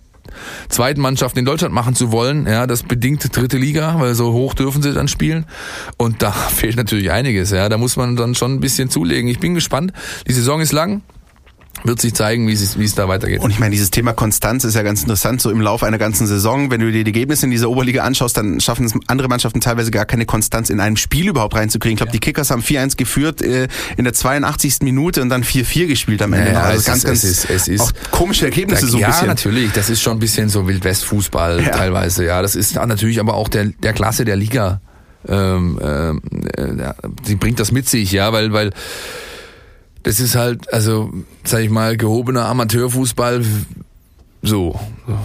[0.70, 2.48] zweiten Mannschaften in Deutschland machen zu wollen.
[2.48, 5.46] Ja, das bedingt dritte Liga, weil so hoch dürfen sie dann spielen.
[5.98, 7.52] Und da fehlt natürlich einiges.
[7.52, 9.30] Ja, da muss man dann schon ein bisschen zulegen.
[9.30, 9.94] Ich bin gespannt.
[10.28, 11.02] Die Saison ist lang
[11.86, 13.41] wird sich zeigen, wie es, wie es da weitergeht.
[13.41, 16.28] Und ich meine, dieses Thema Konstanz ist ja ganz interessant, so im Laufe einer ganzen
[16.28, 16.71] Saison.
[16.71, 19.91] Wenn du dir die Ergebnisse in dieser Oberliga anschaust, dann schaffen es andere Mannschaften teilweise
[19.91, 21.93] gar keine Konstanz in einem Spiel überhaupt reinzukriegen.
[21.93, 22.13] Ich glaube, ja.
[22.13, 23.67] die Kickers haben 4-1 geführt äh,
[23.98, 24.82] in der 82.
[24.82, 26.52] Minute und dann 4-4 gespielt am Ende.
[26.52, 28.98] Ja, also es ganz, ist, ganz es ist, es ist, auch komische Ergebnisse da, so
[28.98, 29.26] ein ja, bisschen.
[29.26, 29.71] Ja, natürlich.
[29.74, 31.69] Das ist schon ein bisschen so Wildwest-Fußball ja.
[31.69, 32.26] teilweise.
[32.26, 34.82] Ja, das ist natürlich aber auch der, der Klasse der Liga.
[35.28, 36.21] Ähm, ähm,
[36.56, 36.93] äh,
[37.24, 38.71] sie bringt das mit sich, ja, weil, weil
[40.06, 41.12] das ist halt, also,
[41.44, 43.44] sag ich mal, gehobener Amateurfußball,
[44.44, 44.80] so,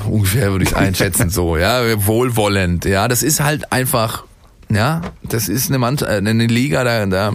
[0.08, 4.24] ungefähr würde ich einschätzen, so, ja, wohlwollend, ja, das ist halt einfach,
[4.70, 7.34] ja, das ist eine, Mannschaft, eine Liga, da, da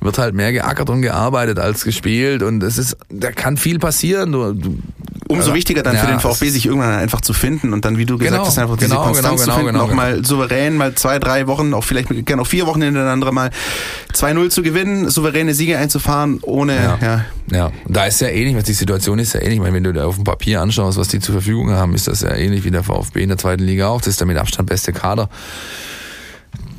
[0.00, 4.32] wird halt mehr geackert und gearbeitet als gespielt und es ist, da kann viel passieren.
[4.32, 4.78] Du, du,
[5.28, 8.06] Umso wichtiger dann ja, für den VfB, sich irgendwann einfach zu finden und dann, wie
[8.06, 10.76] du gesagt genau, hast, einfach diese genau, Konstanz genau, zu finden, genau, auch mal souverän,
[10.78, 13.50] mal zwei, drei Wochen, auch vielleicht gerne auch vier Wochen hintereinander mal
[14.14, 16.98] 2-0 zu gewinnen, souveräne Siege einzufahren, ohne, ja.
[17.02, 17.24] ja.
[17.50, 19.54] Ja, da ist ja ähnlich, was die Situation ist ja ähnlich.
[19.54, 22.06] Ich meine, wenn du da auf dem Papier anschaust, was die zur Verfügung haben, ist
[22.06, 24.00] das ja ähnlich wie der VfB in der zweiten Liga auch.
[24.00, 25.30] Das ist der mit Abstand beste Kader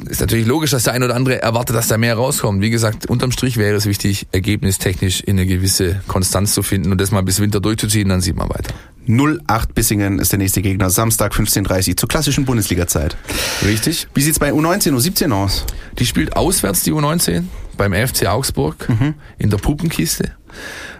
[0.07, 2.61] ist natürlich logisch, dass der ein oder andere erwartet, dass da mehr rauskommt.
[2.61, 7.01] Wie gesagt, unterm Strich wäre es wichtig, ergebnistechnisch in eine gewisse Konstanz zu finden und
[7.01, 8.73] das mal bis Winter durchzuziehen, dann sieht man weiter.
[9.07, 13.17] 08 Bissingen ist der nächste Gegner, Samstag 15.30 Uhr zur klassischen Bundesliga-Zeit.
[13.65, 14.07] Richtig.
[14.13, 15.65] Wie sieht's bei U19, U17 aus?
[15.97, 19.15] Die spielt auswärts, die U19, beim FC Augsburg, mhm.
[19.39, 20.31] in der Puppenkiste.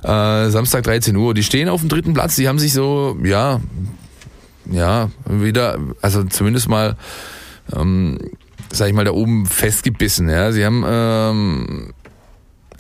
[0.03, 1.33] Äh, Samstag 13 Uhr.
[1.33, 3.61] Die stehen auf dem dritten Platz, die haben sich so, ja,
[4.71, 6.95] ja, wieder, also zumindest mal
[7.75, 8.17] ähm,
[8.71, 10.29] sag ich mal, da oben festgebissen.
[10.29, 10.51] Ja.
[10.51, 11.93] Sie haben ähm,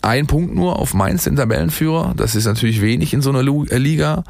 [0.01, 2.13] einen Punkt nur auf Mainz, den Tabellenführer.
[2.15, 4.23] Das ist natürlich wenig in so einer äh, Liga.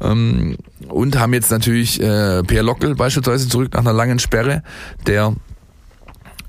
[0.00, 0.56] Ähm,
[0.88, 4.62] und haben jetzt natürlich äh, Per Lockel beispielsweise zurück nach einer langen Sperre,
[5.06, 5.34] der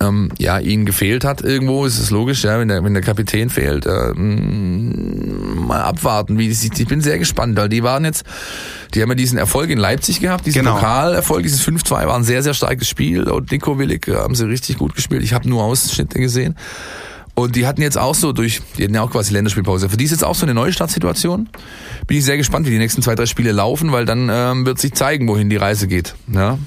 [0.02, 3.50] ähm, ja ihnen gefehlt hat irgendwo, ist es logisch, ja, wenn der, wenn der Kapitän
[3.50, 3.86] fehlt.
[3.86, 6.78] Äh, mal abwarten, wie sich.
[6.78, 8.26] Ich bin sehr gespannt, weil die waren jetzt,
[8.96, 10.76] die haben ja diesen Erfolg in Leipzig gehabt, diesen genau.
[10.76, 13.30] Pokalerfolg, dieses 5-2 war ein sehr, sehr starkes Spiel.
[13.30, 15.22] Und Nico Willig haben sie richtig gut gespielt.
[15.24, 16.56] Ich habe nur Ausschnitte gesehen.
[17.36, 19.90] Und die hatten jetzt auch so durch, die hatten ja auch quasi Länderspielpause.
[19.90, 21.50] Für die ist jetzt auch so eine Neustartsituation.
[22.08, 24.80] Bin ich sehr gespannt, wie die nächsten zwei, drei Spiele laufen, weil dann ähm, wird
[24.80, 26.16] sich zeigen, wohin die Reise geht.
[26.34, 26.58] Ja.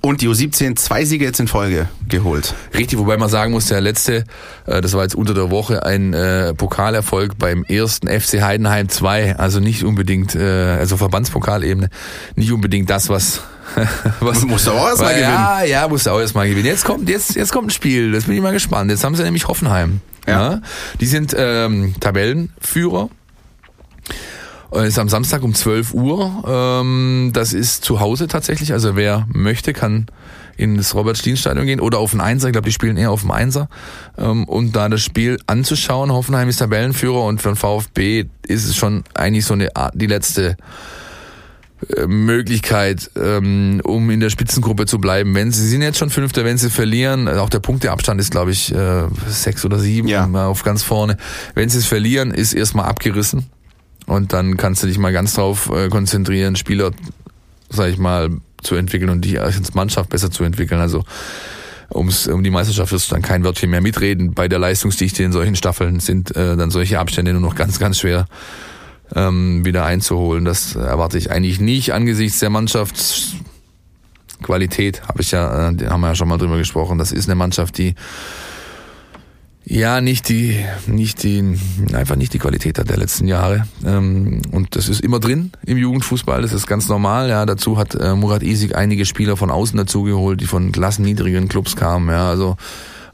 [0.00, 2.54] Und die U17 zwei Siege jetzt in Folge geholt.
[2.74, 4.24] Richtig, wobei man sagen muss, der letzte,
[4.66, 9.36] äh, das war jetzt unter der Woche ein äh, Pokalerfolg beim ersten FC Heidenheim 2,
[9.36, 11.88] also nicht unbedingt, äh, also Verbandspokalebene,
[12.36, 13.42] nicht unbedingt das, was
[14.20, 15.32] was musst du auch erstmal gewinnen.
[15.32, 16.66] Ja, ja, musst du auch erstmal gewinnen.
[16.66, 18.90] Jetzt kommt, jetzt, jetzt kommt ein Spiel, das bin ich mal gespannt.
[18.90, 20.00] Jetzt haben sie nämlich Hoffenheim.
[20.26, 20.52] Ja.
[20.52, 20.60] ja.
[21.00, 23.08] Die sind ähm, Tabellenführer
[24.80, 26.44] ist am Samstag um 12 Uhr.
[26.46, 28.72] Ähm, das ist zu Hause tatsächlich.
[28.72, 30.06] Also wer möchte, kann
[30.56, 32.48] in das Robert-Stien-Stadion gehen oder auf den Einser.
[32.48, 33.68] Ich glaube, die spielen eher auf dem Einser.
[34.18, 36.12] Ähm, und da das Spiel anzuschauen.
[36.12, 40.06] Hoffenheim ist Tabellenführer und für den VfB ist es schon eigentlich so eine Art, die
[40.06, 40.56] letzte
[41.96, 45.34] äh, Möglichkeit, ähm, um in der Spitzengruppe zu bleiben.
[45.34, 48.52] Wenn sie, sie sind jetzt schon Fünfter, wenn sie verlieren, auch der Punkteabstand ist, glaube
[48.52, 50.26] ich, äh, sechs oder sieben Ja.
[50.46, 51.16] auf ganz vorne.
[51.54, 53.46] Wenn sie es verlieren, ist erstmal abgerissen.
[54.06, 56.92] Und dann kannst du dich mal ganz drauf äh, konzentrieren, Spieler,
[57.68, 58.30] sag ich mal,
[58.62, 60.80] zu entwickeln und die als Mannschaft besser zu entwickeln.
[60.80, 61.04] Also
[61.94, 64.34] ums, um die Meisterschaft wirst du dann kein Wörtchen mehr mitreden.
[64.34, 67.98] Bei der Leistungsdichte in solchen Staffeln sind äh, dann solche Abstände nur noch ganz, ganz
[67.98, 68.26] schwer
[69.14, 70.44] ähm, wieder einzuholen.
[70.44, 75.02] Das erwarte ich eigentlich nicht angesichts der Mannschaftsqualität.
[75.08, 76.98] Habe ich ja, äh, haben wir ja schon mal drüber gesprochen.
[76.98, 77.94] Das ist eine Mannschaft, die
[79.64, 81.58] ja nicht die, nicht die,
[81.92, 83.66] einfach nicht die Qualität der letzten Jahre.
[83.84, 86.42] Ähm, und das ist immer drin im Jugendfußball.
[86.42, 87.28] Das ist ganz normal.
[87.28, 91.76] Ja, dazu hat äh, Murat Isik einige Spieler von außen dazugeholt, die von klassenniedrigen Clubs
[91.76, 92.08] kamen.
[92.08, 92.56] Ja, also,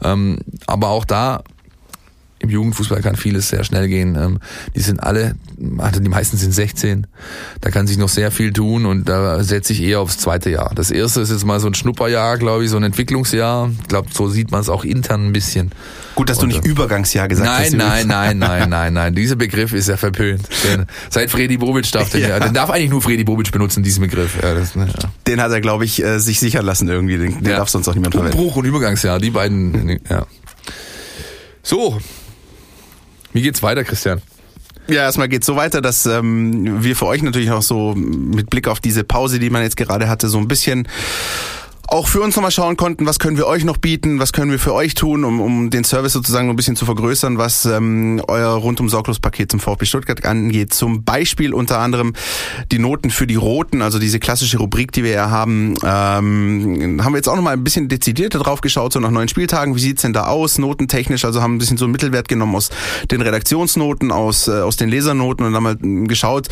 [0.03, 1.43] ähm, aber auch da
[2.41, 4.17] im Jugendfußball kann vieles sehr schnell gehen.
[4.17, 4.39] Ähm,
[4.77, 5.35] die sind alle,
[5.79, 7.07] also die meisten sind 16.
[7.61, 10.73] Da kann sich noch sehr viel tun und da setze ich eher aufs zweite Jahr.
[10.75, 13.71] Das erste ist jetzt mal so ein Schnupperjahr, glaube ich, so ein Entwicklungsjahr.
[13.83, 15.73] Ich glaube, so sieht man es auch intern ein bisschen.
[16.15, 17.73] Gut, dass du Und, nicht äh, Übergangsjahr gesagt hast.
[17.73, 19.15] Nein, nein, nein, nein, nein, nein.
[19.15, 20.49] Dieser Begriff ist ja verpönt.
[20.65, 22.39] Den, seit Fredi Bobic darf den, Ja.
[22.41, 24.37] den darf eigentlich nur Fredi Bobic benutzen, diesen Begriff.
[24.43, 25.11] Ja, das, ne, ja.
[25.27, 27.19] Den hat er, glaube ich, äh, sich sichern lassen irgendwie.
[27.19, 28.37] Den, den darf sonst auch niemand verwenden.
[28.39, 30.27] Umbruch und Übergangsjahr, die beiden, ja.
[31.63, 31.99] So.
[33.39, 34.21] Wie geht's weiter, Christian?
[34.89, 38.67] Ja, erstmal geht's so weiter, dass ähm, wir für euch natürlich auch so mit Blick
[38.67, 40.89] auf diese Pause, die man jetzt gerade hatte, so ein bisschen
[41.91, 44.59] auch für uns nochmal schauen konnten, was können wir euch noch bieten, was können wir
[44.59, 48.23] für euch tun, um, um den Service sozusagen noch ein bisschen zu vergrößern, was ähm,
[48.29, 50.75] euer rundum sorglos Paket zum VfB Stuttgart angeht.
[50.75, 52.13] Zum Beispiel unter anderem
[52.71, 57.13] die Noten für die Roten, also diese klassische Rubrik, die wir ja haben, ähm, haben
[57.13, 60.03] wir jetzt auch nochmal ein bisschen dezidierter drauf geschaut, so nach neun Spieltagen, wie sieht's
[60.03, 62.69] denn da aus, notentechnisch, also haben ein bisschen so einen Mittelwert genommen aus
[63.11, 66.49] den Redaktionsnoten, aus, äh, aus den Lesernoten und haben mal geschaut,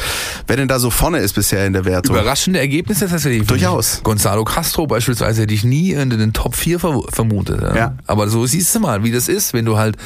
[0.46, 2.16] wer denn da so vorne ist bisher in der Wertung.
[2.16, 3.46] Überraschende Ergebnisse tatsächlich.
[3.46, 4.00] Durchaus.
[4.02, 7.60] Gonzalo Castro beispielsweise hätte ich nie in den Top 4 ver vermutet.
[7.60, 7.76] Ja.
[7.76, 7.94] Ja.
[8.06, 9.96] Aber so siehst du mal, wie das ist, wenn du halt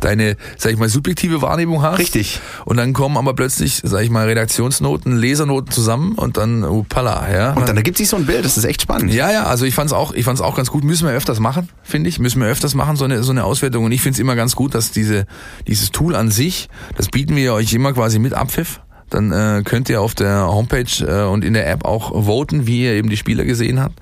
[0.00, 1.98] deine, sag ich mal, subjektive Wahrnehmung hast.
[1.98, 2.40] Richtig.
[2.64, 7.52] Und dann kommen aber plötzlich, sag ich mal, Redaktionsnoten, Lesernoten zusammen und dann, upala, ja.
[7.54, 9.12] Und dann ergibt sich so ein Bild, das ist echt spannend.
[9.12, 10.84] Ja, ja, also ich fand's auch, ich fand's auch ganz gut.
[10.84, 12.18] Müssen wir öfters machen, finde ich.
[12.18, 13.84] Müssen wir öfters machen, so eine, so eine Auswertung.
[13.84, 15.26] Und ich find's immer ganz gut, dass diese,
[15.66, 18.80] dieses Tool an sich, das bieten wir euch immer quasi mit Abpfiff.
[19.12, 22.84] Dann äh, könnt ihr auf der Homepage äh, und in der App auch voten, wie
[22.84, 23.98] ihr eben die Spieler gesehen habt.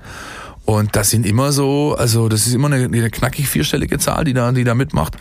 [0.65, 4.33] Und das sind immer so, also das ist immer eine, eine knackig vierstellige Zahl, die
[4.33, 5.17] da, die da mitmacht.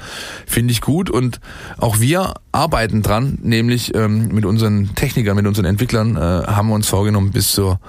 [0.47, 1.11] Finde ich gut.
[1.11, 1.41] Und
[1.79, 6.75] auch wir arbeiten dran, nämlich ähm, mit unseren Technikern, mit unseren Entwicklern, äh, haben wir
[6.75, 7.81] uns vorgenommen, bis zur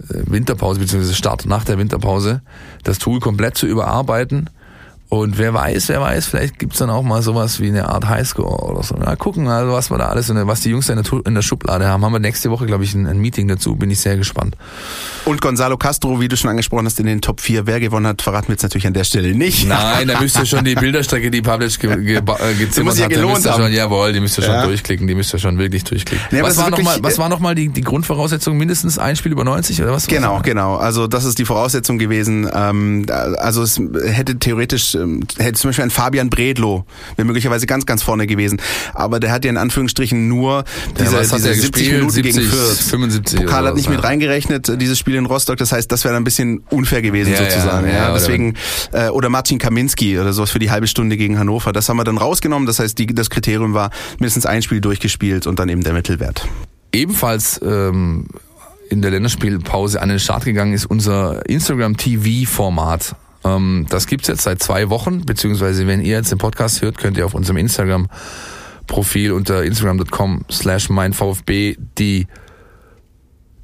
[0.00, 1.12] äh, Winterpause bzw.
[1.12, 2.42] Start nach der Winterpause
[2.84, 4.48] das Tool komplett zu überarbeiten.
[5.10, 8.70] Und wer weiß, wer weiß, vielleicht gibt's dann auch mal sowas wie eine Art Highscore
[8.70, 8.94] oder so.
[8.98, 11.26] Na, gucken, also was wir da alles, in der, was die Jungs da in der,
[11.26, 12.04] in der Schublade haben.
[12.04, 13.74] Haben wir nächste Woche, glaube ich, ein, ein Meeting dazu.
[13.74, 14.56] Bin ich sehr gespannt.
[15.24, 17.66] Und Gonzalo Castro, wie du schon angesprochen hast, in den Top 4.
[17.66, 19.66] Wer gewonnen hat, verraten wir jetzt natürlich an der Stelle nicht.
[19.66, 23.10] Nein, da müsst ihr schon die Bilderstrecke, die Pavlic ge, ge, äh, gezimmert ja hat,
[23.10, 23.62] gelohnt müsst ihr haben.
[23.62, 24.66] schon, jawohl, die müsst ihr schon Ja.
[24.66, 26.38] durchklicken, die müsst ihr schon wirklich durchklicken.
[26.38, 28.56] Aber was, war ist noch mal, wirklich, was äh, war nochmal die, die Grundvoraussetzung?
[28.58, 30.06] Mindestens ein Spiel über 90 oder was?
[30.06, 30.76] Genau, genau.
[30.76, 32.48] Also das ist die Voraussetzung gewesen.
[32.52, 33.06] Ähm,
[33.38, 36.84] also es hätte theoretisch, ähm, hätte zum Beispiel ein Fabian Bredlo,
[37.16, 38.60] wäre möglicherweise ganz, ganz vorne gewesen.
[38.94, 40.64] Aber der hat ja in Anführungsstrichen nur
[40.98, 41.92] diese, hat diese der 70 gespielt?
[42.00, 42.78] Minuten gegen 70, Fürth.
[42.78, 44.08] 75 Pokal hat nicht was, mit ja.
[44.08, 45.56] reingerechnet, äh, dieses Spiel in Rostock.
[45.56, 47.86] Das heißt, das wäre dann ein bisschen unfair gewesen Ja, ja, sozusagen.
[47.86, 48.54] ja, Ja, oder Deswegen,
[48.92, 51.72] äh, oder Martin Kaminski oder sowas für die halbe Stunde gegen Hannover.
[51.72, 52.66] Das haben wir dann rausgenommen.
[52.66, 56.46] Das heißt, die, das Kriterium war mindestens ein Spiel durchgespielt und dann eben der Mittelwert.
[56.92, 58.26] ebenfalls ähm,
[58.90, 63.14] in der Länderspielpause an den Start gegangen ist unser Instagram TV-Format.
[63.44, 67.16] Ähm, das gibt's jetzt seit zwei Wochen, beziehungsweise wenn ihr jetzt den Podcast hört, könnt
[67.16, 72.26] ihr auf unserem Instagram-Profil unter instagram.com slash meinVfB die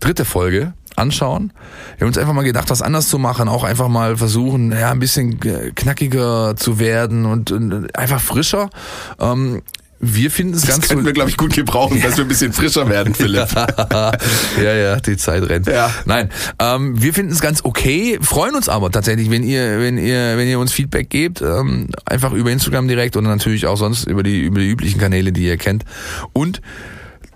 [0.01, 1.53] dritte Folge anschauen.
[1.97, 4.91] Wir haben uns einfach mal gedacht, was anders zu machen, auch einfach mal versuchen, ja,
[4.91, 8.71] ein bisschen äh, knackiger zu werden und, und einfach frischer.
[9.19, 9.63] Ähm,
[10.05, 12.53] wir finden es Das ganz könnten wir, glaube ich, gut gebrauchen, dass wir ein bisschen
[12.53, 13.49] frischer werden, Philipp.
[13.55, 15.67] ja, ja, die Zeit rennt.
[15.67, 15.93] Ja.
[16.05, 20.37] Nein, ähm, wir finden es ganz okay, freuen uns aber tatsächlich, wenn ihr, wenn ihr,
[20.37, 24.23] wenn ihr uns Feedback gebt, ähm, einfach über Instagram direkt oder natürlich auch sonst über
[24.23, 25.85] die, über die üblichen Kanäle, die ihr kennt.
[26.33, 26.61] Und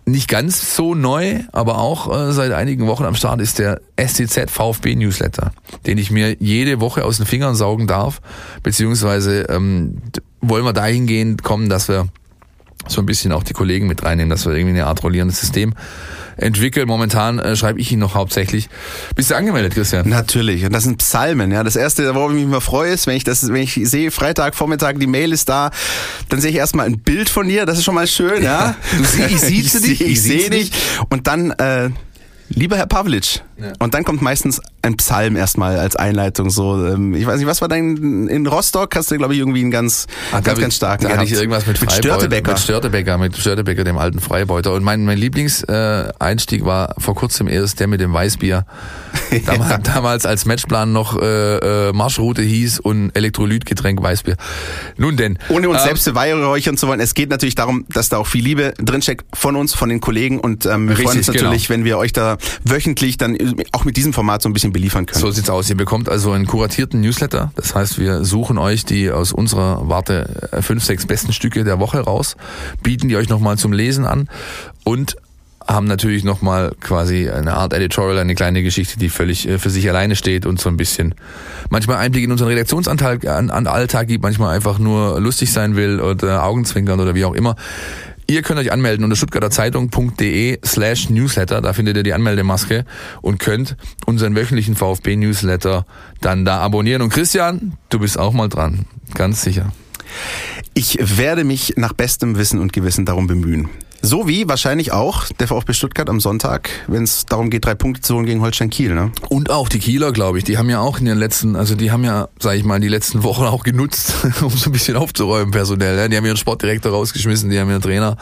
[0.09, 4.51] nicht ganz so neu, aber auch äh, seit einigen Wochen am Start ist der STZ
[4.51, 5.53] VfB Newsletter,
[5.87, 8.21] den ich mir jede Woche aus den Fingern saugen darf,
[8.63, 9.99] beziehungsweise ähm,
[10.41, 12.09] wollen wir dahingehend kommen, dass wir
[12.87, 15.75] so ein bisschen auch die Kollegen mit reinnehmen, dass wir irgendwie eine Art rollierendes System
[16.37, 16.87] entwickeln.
[16.87, 18.69] Momentan äh, schreibe ich ihn noch hauptsächlich.
[19.17, 20.09] Bist du angemeldet, Christian?
[20.09, 20.65] Natürlich.
[20.65, 21.65] Und das sind Psalmen, ja.
[21.65, 24.55] Das erste, worauf ich mich immer freue, ist, wenn ich das, wenn ich sehe, Freitag,
[24.55, 25.71] Vormittag, die Mail ist da,
[26.29, 28.77] dann sehe ich erstmal ein Bild von dir, das ist schon mal schön, ja.
[28.97, 29.41] Du sie- ich
[29.73, 30.71] dich, Ich, ich sehe siehste dich.
[31.11, 31.91] Und dann, äh,
[32.51, 33.43] Lieber Herr Pavlic.
[33.59, 33.73] Ja.
[33.79, 36.49] Und dann kommt meistens ein Psalm erstmal als Einleitung.
[36.51, 38.95] So, ähm, ich weiß nicht, was war dein in Rostock?
[38.97, 41.43] Hast du glaube ich irgendwie einen ganz, Ah, ganz, ganz starken Da hatte ich gehabt.
[41.43, 42.53] irgendwas mit, mit Störtebecker.
[42.53, 44.73] Mit Störtebecker, mit Störtebecker, dem alten Freibeuter.
[44.73, 48.65] Und mein, mein Lieblingseinstieg äh, Einstieg war vor kurzem erst der mit dem Weißbier.
[49.47, 54.37] Damals, damals als Matchplan noch äh, äh, Marschroute hieß und Elektrolytgetränk Weißbier.
[54.97, 55.39] Nun denn.
[55.49, 57.01] Ohne uns ähm, selbst beweihräuchern zu wollen.
[57.01, 60.41] Es geht natürlich darum, dass da auch viel Liebe drinsteckt von uns, von den Kollegen.
[60.41, 61.43] Und ähm, wir Richtig, freuen uns genau.
[61.43, 63.37] natürlich, wenn wir euch da wöchentlich dann
[63.73, 65.21] auch mit diesem Format so ein bisschen beliefern können.
[65.21, 65.69] So sieht's aus.
[65.71, 67.53] Ihr bekommt also einen kuratierten Newsletter.
[67.57, 71.79] Das heißt, wir suchen euch die aus unserer Warte äh, fünf, sechs besten Stücke der
[71.79, 72.37] Woche raus,
[72.83, 74.29] bieten die euch nochmal zum Lesen an
[74.85, 75.17] und
[75.69, 79.89] haben natürlich nochmal quasi eine Art Editorial, eine kleine Geschichte, die völlig äh, für sich
[79.89, 81.15] alleine steht und so ein bisschen
[81.69, 86.01] manchmal Einblick in unseren Redaktionsanteil an, an Alltag gibt, manchmal einfach nur lustig sein will
[86.01, 87.55] oder Augenzwinkern oder wie auch immer.
[88.31, 92.85] Ihr könnt euch anmelden unter stuttgarterzeitung.de slash newsletter, da findet ihr die Anmeldemaske
[93.23, 95.87] und könnt unseren wöchentlichen VfB-Newsletter
[96.21, 97.01] dann da abonnieren.
[97.01, 99.73] Und Christian, du bist auch mal dran, ganz sicher.
[100.75, 103.69] Ich werde mich nach bestem Wissen und Gewissen darum bemühen.
[104.01, 108.01] So wie wahrscheinlich auch der VfB Stuttgart am Sonntag, wenn es darum geht, drei Punkte
[108.01, 108.95] zu holen gegen Holstein Kiel.
[108.95, 109.11] Ne?
[109.29, 111.91] Und auch die Kieler, glaube ich, die haben ja auch in den letzten, also die
[111.91, 115.51] haben ja, sage ich mal, die letzten Wochen auch genutzt, um so ein bisschen aufzuräumen
[115.51, 115.97] personell.
[115.97, 116.09] Ne?
[116.09, 118.17] Die haben ihren Sportdirektor rausgeschmissen, die haben ihren Trainer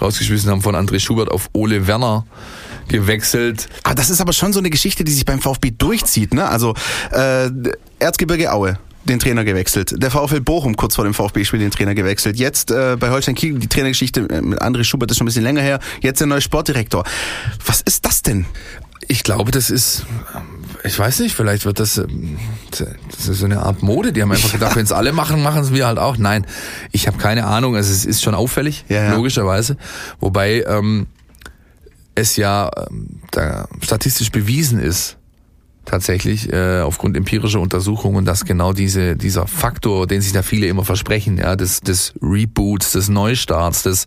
[0.00, 2.24] rausgeschmissen, haben von André Schubert auf Ole Werner
[2.86, 3.68] gewechselt.
[3.82, 6.32] Ah, das ist aber schon so eine Geschichte, die sich beim VfB durchzieht.
[6.32, 6.48] Ne?
[6.48, 6.74] Also
[7.10, 7.50] äh,
[7.98, 9.94] Erzgebirge Aue den Trainer gewechselt.
[10.02, 12.36] Der VfL Bochum kurz vor dem VfB-Spiel den Trainer gewechselt.
[12.36, 15.44] Jetzt äh, bei Holstein Kiel die Trainergeschichte äh, mit André Schubert ist schon ein bisschen
[15.44, 15.80] länger her.
[16.00, 17.04] Jetzt der neue Sportdirektor.
[17.66, 18.46] Was ist das denn?
[19.10, 20.04] Ich glaube, das ist,
[20.84, 22.36] ich weiß nicht, vielleicht wird das, ähm,
[22.70, 24.12] das ist so eine Art Mode.
[24.12, 26.18] Die haben einfach gedacht, wenn es alle machen, machen es wir halt auch.
[26.18, 26.46] Nein,
[26.92, 27.74] ich habe keine Ahnung.
[27.76, 29.14] Also es ist schon auffällig, Ja, ja.
[29.14, 29.76] logischerweise.
[30.20, 31.06] Wobei ähm,
[32.14, 35.16] es ja ähm, da statistisch bewiesen ist,
[35.88, 40.84] tatsächlich äh, aufgrund empirischer Untersuchungen, dass genau diese dieser Faktor, den sich da viele immer
[40.84, 44.06] versprechen, ja, des des Reboots, des Neustarts, des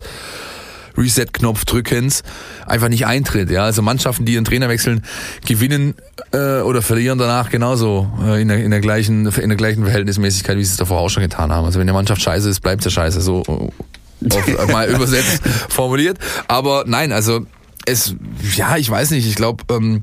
[0.96, 2.22] Reset-Knopf-Drückens
[2.66, 3.50] einfach nicht eintritt.
[3.50, 5.02] Ja, also Mannschaften, die ihren Trainer wechseln,
[5.46, 5.94] gewinnen
[6.32, 10.56] äh, oder verlieren danach genauso äh, in, der, in der gleichen in der gleichen Verhältnismäßigkeit,
[10.56, 11.64] wie sie es davor auch schon getan haben.
[11.64, 13.20] Also wenn der Mannschaft scheiße ist, bleibt sie scheiße.
[13.20, 16.18] So äh, auf, äh, mal übersetzt formuliert.
[16.48, 17.46] Aber nein, also
[17.86, 18.14] es,
[18.54, 19.26] ja, ich weiß nicht.
[19.26, 20.02] Ich glaube, ähm,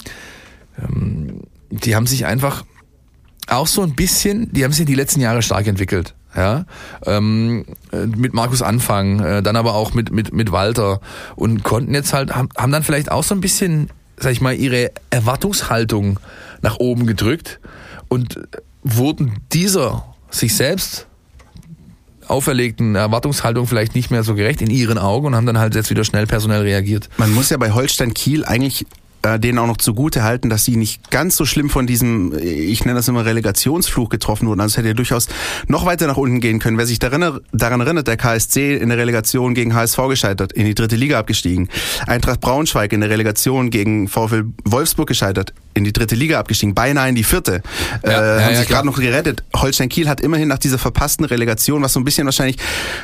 [0.77, 2.63] ähm, die haben sich einfach
[3.47, 6.15] auch so ein bisschen, die haben sich die letzten Jahre stark entwickelt.
[6.35, 6.65] Ja,
[7.07, 11.01] ähm, äh, mit Markus Anfang, äh, dann aber auch mit, mit, mit Walter
[11.35, 14.53] und konnten jetzt halt, haben, haben dann vielleicht auch so ein bisschen, sag ich mal,
[14.53, 16.19] ihre Erwartungshaltung
[16.61, 17.59] nach oben gedrückt
[18.09, 18.39] und
[18.83, 21.07] wurden dieser sich selbst
[22.27, 25.89] auferlegten Erwartungshaltung vielleicht nicht mehr so gerecht in ihren Augen und haben dann halt jetzt
[25.89, 27.09] wieder schnell personell reagiert.
[27.17, 28.85] Man muss ja bei Holstein Kiel eigentlich
[29.21, 32.85] äh, denen auch noch zugute halten, dass sie nicht ganz so schlimm von diesem, ich
[32.85, 34.61] nenne das immer Relegationsfluch getroffen wurden.
[34.61, 35.27] Also es hätte ja durchaus
[35.67, 36.77] noch weiter nach unten gehen können.
[36.77, 40.75] Wer sich daran, daran erinnert, der KSC in der Relegation gegen HSV gescheitert, in die
[40.75, 41.69] dritte Liga abgestiegen.
[42.07, 47.09] Eintracht Braunschweig in der Relegation gegen VfL Wolfsburg gescheitert, in die dritte Liga abgestiegen, beinahe
[47.09, 47.61] in die vierte.
[48.03, 49.43] Ja, äh, ja, haben ja, sich gerade noch gerettet.
[49.55, 52.57] Holstein Kiel hat immerhin nach dieser verpassten Relegation, was so ein bisschen wahrscheinlich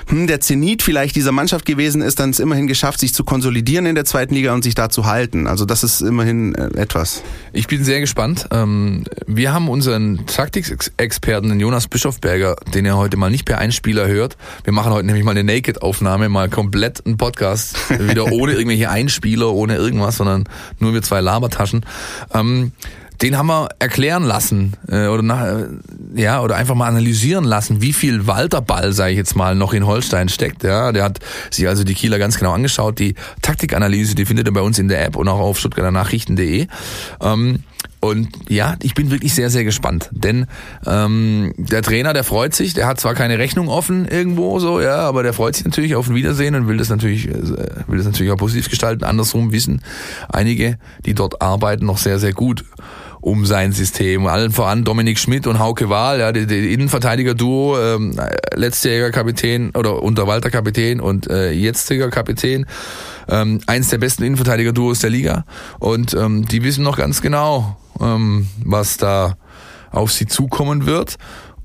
[0.07, 3.85] hm, der Zenit vielleicht dieser Mannschaft gewesen ist, dann es immerhin geschafft, sich zu konsolidieren
[3.85, 5.47] in der zweiten Liga und sich da zu halten.
[5.47, 7.23] Also das ist immerhin äh, etwas.
[7.53, 8.47] Ich bin sehr gespannt.
[8.51, 14.07] Ähm, Wir haben unseren Taktikexperten, den Jonas Bischofberger, den ihr heute mal nicht per Einspieler
[14.07, 14.37] hört.
[14.63, 19.53] Wir machen heute nämlich mal eine Naked-Aufnahme, mal komplett einen Podcast, wieder ohne irgendwelche Einspieler,
[19.53, 20.45] ohne irgendwas, sondern
[20.79, 21.85] nur mit zwei Labertaschen.
[22.33, 22.64] Ähm,
[23.21, 25.67] Den haben wir erklären lassen äh, oder nach, äh,
[26.15, 29.85] ja oder einfach mal analysieren lassen, wie viel Walterball, sage ich jetzt mal, noch in
[29.85, 30.63] Holstein steckt.
[30.63, 32.99] Ja, der hat sich also die Kieler ganz genau angeschaut.
[32.99, 36.67] Die Taktikanalyse, die findet ihr bei uns in der App und auch auf stuttgarternachrichten.de.
[37.21, 37.63] Ähm,
[38.05, 40.09] und ja, ich bin wirklich sehr, sehr gespannt.
[40.11, 40.47] Denn
[40.85, 44.97] ähm, der Trainer, der freut sich, der hat zwar keine Rechnung offen irgendwo so, ja,
[44.97, 47.33] aber der freut sich natürlich auf ein Wiedersehen und will das natürlich, äh,
[47.87, 49.03] will das natürlich auch positiv gestalten.
[49.03, 49.81] Andersrum wissen
[50.29, 52.63] einige, die dort arbeiten, noch sehr, sehr gut
[53.25, 54.27] um sein System.
[54.27, 58.19] Allen voran Dominik Schmidt und Hauke Wahl, ja, die, die Innenverteidiger-Duo, ähm,
[58.53, 62.67] letztjähriger Kapitän oder unter Walter Kapitän und äh, jetziger Kapitän.
[63.27, 65.45] Ähm, eins der besten Innenverteidiger-Duos der Liga.
[65.79, 69.37] Und ähm, die wissen noch ganz genau, ähm, was da
[69.91, 71.17] auf sie zukommen wird.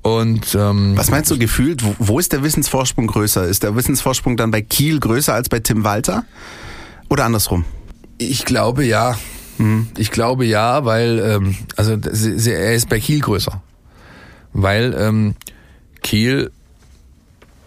[0.03, 3.45] Und ähm, Was meinst du gefühlt, wo, wo ist der Wissensvorsprung größer?
[3.47, 6.25] Ist der Wissensvorsprung dann bei Kiel größer als bei Tim Walter?
[7.09, 7.65] Oder andersrum?
[8.17, 9.17] Ich glaube ja.
[9.97, 13.61] Ich glaube ja, weil ähm, also sie- sie- er ist bei Kiel größer,
[14.53, 15.35] weil ähm,
[16.01, 16.51] Kiel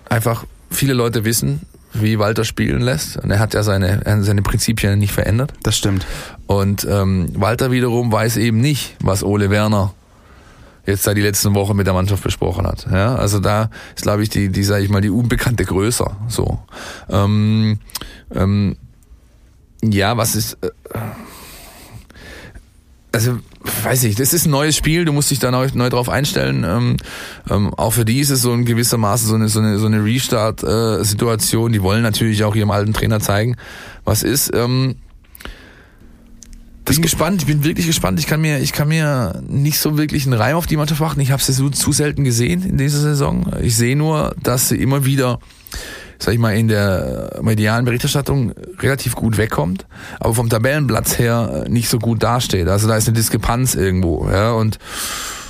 [0.08, 1.60] einfach viele Leute wissen,
[1.94, 3.16] wie Walter spielen lässt.
[3.16, 5.52] Und er hat ja seine, seine Prinzipien nicht verändert.
[5.62, 6.06] Das stimmt.
[6.46, 9.94] Und ähm, Walter wiederum weiß eben nicht, was Ole Werner
[10.86, 12.86] jetzt da die letzten Wochen mit der Mannschaft besprochen hat.
[12.90, 16.16] Ja, also da ist, glaube ich, die, die, sage ich mal, die Unbekannte größer.
[16.28, 16.58] So.
[17.08, 17.78] Ähm,
[18.34, 18.76] ähm,
[19.82, 20.58] ja, was ist.
[20.62, 20.70] Äh,
[23.14, 23.38] also
[23.84, 26.64] weiß ich, das ist ein neues Spiel, du musst dich da neu, neu drauf einstellen.
[26.66, 26.96] Ähm,
[27.48, 30.04] ähm, auch für die ist es so in gewissermaßen so eine, so eine, so eine
[30.04, 31.70] Restart-Situation.
[31.70, 33.56] Äh, die wollen natürlich auch ihrem alten Trainer zeigen,
[34.04, 34.50] was ist.
[34.54, 34.96] Ähm,
[36.84, 38.18] bin gespannt, ich bin wirklich gespannt.
[38.18, 41.20] Ich kann mir, ich kann mir nicht so wirklich einen Reim auf die Mannschaft machen.
[41.20, 43.46] Ich habe sie so zu selten gesehen in dieser Saison.
[43.62, 45.38] Ich sehe nur, dass sie immer wieder
[46.18, 49.86] sag ich mal, in der medialen Berichterstattung relativ gut wegkommt,
[50.20, 52.68] aber vom Tabellenplatz her nicht so gut dasteht.
[52.68, 54.78] Also da ist eine Diskrepanz irgendwo, ja, und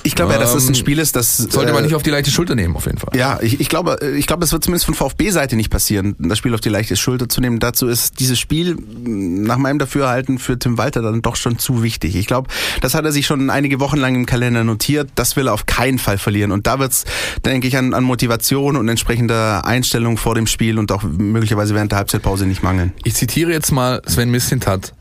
[0.05, 2.03] ich glaube ja, dass es ein ähm, Spiel ist, das sollte man äh, nicht auf
[2.03, 3.17] die leichte Schulter nehmen, auf jeden Fall.
[3.17, 6.53] Ja, ich, ich glaube, ich glaube, es wird zumindest von VfB-Seite nicht passieren, das Spiel
[6.53, 7.59] auf die leichte Schulter zu nehmen.
[7.59, 12.15] Dazu ist dieses Spiel nach meinem Dafürhalten für Tim Walter dann doch schon zu wichtig.
[12.15, 12.49] Ich glaube,
[12.81, 15.09] das hat er sich schon einige Wochen lang im Kalender notiert.
[15.15, 16.51] Das will er auf keinen Fall verlieren.
[16.51, 17.05] Und da wird's,
[17.43, 21.91] denke ich, an, an Motivation und entsprechender Einstellung vor dem Spiel und auch möglicherweise während
[21.91, 22.93] der Halbzeitpause nicht mangeln.
[23.03, 24.93] Ich zitiere jetzt mal Sven Mislintat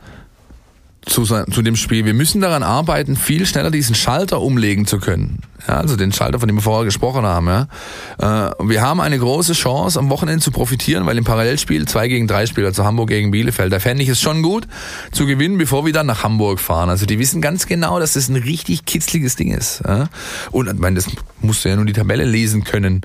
[1.07, 2.05] zu, zu dem Spiel.
[2.05, 5.40] Wir müssen daran arbeiten, viel schneller diesen Schalter umlegen zu können.
[5.66, 7.46] Ja, also den Schalter, von dem wir vorher gesprochen haben.
[7.46, 7.68] Ja.
[8.18, 12.26] Äh, wir haben eine große Chance, am Wochenende zu profitieren, weil im Parallelspiel zwei gegen
[12.26, 14.66] drei Spielt, also Hamburg gegen Bielefeld, da fände ich es schon gut
[15.12, 16.90] zu gewinnen, bevor wir dann nach Hamburg fahren.
[16.90, 19.82] Also die wissen ganz genau, dass das ein richtig kitzliges Ding ist.
[19.86, 20.09] Ja.
[20.50, 21.07] Und ich meine, das
[21.40, 23.02] musst du ja nur die Tabelle lesen können.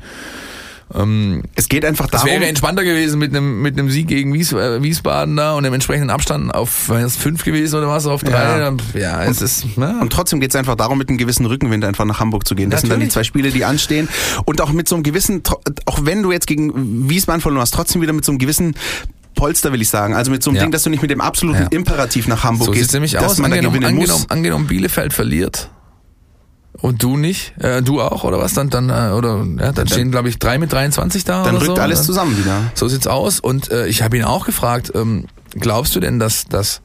[0.94, 2.28] Ähm, es geht einfach darum.
[2.28, 5.64] Es wäre entspannter gewesen mit einem mit einem Sieg gegen Wies, äh, Wiesbaden da und
[5.64, 8.60] dem entsprechenden Abstand auf es fünf gewesen oder was auf drei.
[8.60, 9.66] Ja, ja es und, ist.
[9.78, 10.00] Ja.
[10.02, 12.70] Und trotzdem geht es einfach darum, mit einem gewissen Rückenwind einfach nach Hamburg zu gehen.
[12.70, 12.90] Das Natürlich.
[12.90, 14.10] sind dann die zwei Spiele, die anstehen
[14.46, 15.44] und auch mit so einem gewissen,
[15.86, 18.76] auch wenn du jetzt gegen Wiesbaden verloren hast, trotzdem wieder mit so einem gewissen
[19.36, 20.16] Polster, will ich sagen.
[20.16, 20.64] Also mit so einem ja.
[20.64, 21.68] Ding, dass du nicht mit dem absoluten ja.
[21.70, 22.94] Imperativ nach Hamburg so gehst.
[22.94, 23.40] Nämlich aus.
[23.40, 25.70] Angenommen, angenommen, angenommen, Bielefeld verliert
[26.82, 27.54] und du nicht?
[27.60, 28.54] Äh, du auch oder was?
[28.54, 31.44] Dann, dann äh, oder ja, dann stehen glaube ich drei mit 23 da.
[31.44, 31.82] Dann oder rückt so.
[31.82, 32.72] alles zusammen wieder.
[32.74, 33.40] So sieht's aus.
[33.40, 36.82] Und äh, ich habe ihn auch gefragt: ähm, Glaubst du denn, dass dass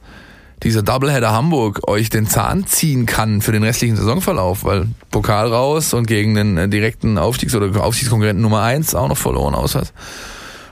[0.63, 4.63] dieser Doubleheader Hamburg euch den Zahn ziehen kann für den restlichen Saisonverlauf?
[4.63, 9.17] Weil Pokal raus und gegen den äh, direkten Aufstiegs- oder Aufstiegskonkurrenten Nummer eins auch noch
[9.17, 9.93] verloren aus hat.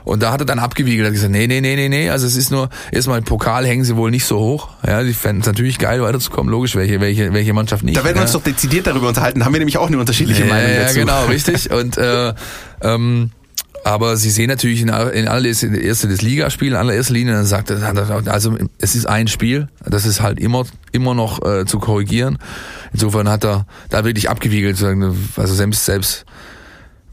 [0.04, 2.36] Und da hat er dann abgewiegelt, hat gesagt, nee, nee, nee, nee, nee, also es
[2.36, 4.68] ist nur, erstmal im Pokal hängen sie wohl nicht so hoch.
[4.86, 7.96] Ja, die fänden es natürlich geil weiterzukommen, logisch, welche, welche, welche Mannschaft nicht.
[7.96, 8.22] Da werden wir ja.
[8.22, 10.98] uns doch dezidiert darüber unterhalten, haben wir nämlich auch eine unterschiedliche ja, Meinung dazu.
[10.98, 11.70] Ja, genau, richtig.
[11.70, 12.34] Und äh,
[12.82, 13.30] ähm,
[13.84, 17.70] aber sie sehen natürlich in, in allererster erste das Ligaspiel, in allererster Linie, dann sagt
[17.70, 22.38] er, also es ist ein Spiel, das ist halt immer, immer noch äh, zu korrigieren.
[22.94, 26.24] Insofern hat er da wirklich abgewiegelt, also selbst, selbst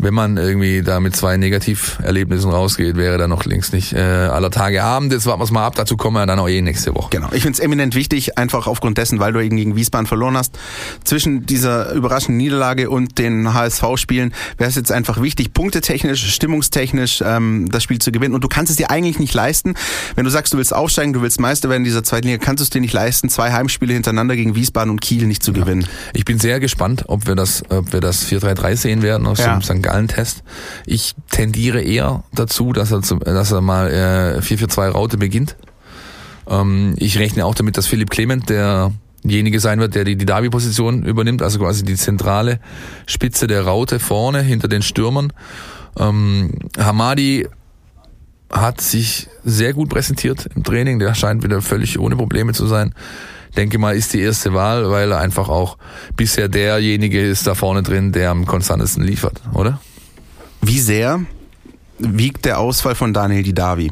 [0.01, 4.49] wenn man irgendwie da mit zwei Negativerlebnissen rausgeht, wäre da noch links nicht äh, aller
[4.49, 5.13] Tage Abend.
[5.13, 7.09] Jetzt warten wir mal ab, dazu kommen wir dann auch eh nächste Woche.
[7.11, 10.35] Genau, ich finde es eminent wichtig, einfach aufgrund dessen, weil du eben gegen Wiesbaden verloren
[10.35, 10.57] hast,
[11.03, 17.69] zwischen dieser überraschenden Niederlage und den HSV-Spielen wäre es jetzt einfach wichtig, punktetechnisch, stimmungstechnisch ähm,
[17.71, 18.33] das Spiel zu gewinnen.
[18.33, 19.75] Und du kannst es dir eigentlich nicht leisten,
[20.15, 22.61] wenn du sagst, du willst aufsteigen, du willst Meister werden in dieser zweiten Liga, kannst
[22.61, 25.59] du es dir nicht leisten, zwei Heimspiele hintereinander gegen Wiesbaden und Kiel nicht zu ja.
[25.59, 25.85] gewinnen.
[26.13, 29.53] Ich bin sehr gespannt, ob wir das, ob wir das 4-3-3 sehen werden aus ja.
[29.53, 29.83] dem St.
[29.91, 30.43] Gallen-Test.
[30.85, 35.55] Ich tendiere eher dazu, dass er, dass er mal äh, 4-4-2 Raute beginnt.
[36.47, 41.03] Ähm, ich rechne auch damit, dass Philipp Clement derjenige sein wird, der die, die Davi-Position
[41.03, 42.59] übernimmt, also quasi die zentrale
[43.05, 45.33] Spitze der Raute vorne hinter den Stürmern.
[45.99, 47.47] Ähm, Hamadi
[48.49, 50.99] hat sich sehr gut präsentiert im Training.
[50.99, 52.93] Der scheint wieder völlig ohne Probleme zu sein.
[53.55, 55.77] Denke mal, ist die erste Wahl, weil er einfach auch
[56.15, 59.81] bisher derjenige ist da vorne drin, der am konstantesten liefert, oder?
[60.61, 61.21] Wie sehr
[61.99, 63.91] wiegt der Ausfall von Daniel Didavi?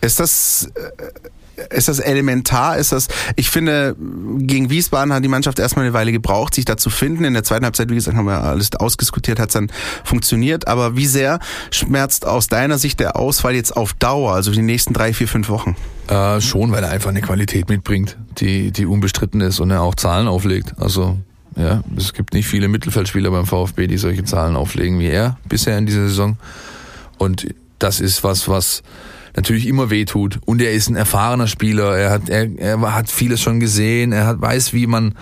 [0.00, 1.30] Ist das, äh,
[1.70, 2.78] ist das elementar?
[2.78, 3.96] Ist das, ich finde,
[4.38, 7.24] gegen Wiesbaden hat die Mannschaft erstmal eine Weile gebraucht, sich da zu finden.
[7.24, 9.70] In der zweiten Halbzeit, wie gesagt, haben wir alles ausdiskutiert, hat es dann
[10.04, 10.68] funktioniert.
[10.68, 11.38] Aber wie sehr
[11.70, 15.48] schmerzt aus deiner Sicht der Ausfall jetzt auf Dauer, also die nächsten drei, vier, fünf
[15.48, 15.76] Wochen?
[16.08, 19.94] Äh, schon, weil er einfach eine Qualität mitbringt, die, die unbestritten ist und er auch
[19.94, 20.74] Zahlen auflegt.
[20.78, 21.18] Also
[21.56, 25.76] ja, es gibt nicht viele Mittelfeldspieler beim VfB, die solche Zahlen auflegen wie er bisher
[25.78, 26.36] in dieser Saison.
[27.18, 28.82] Und das ist was, was
[29.36, 30.40] natürlich immer wehtut.
[30.44, 31.96] Und er ist ein erfahrener Spieler.
[31.96, 34.12] Er hat, er, er hat vieles schon gesehen.
[34.12, 35.14] Er hat, weiß, wie man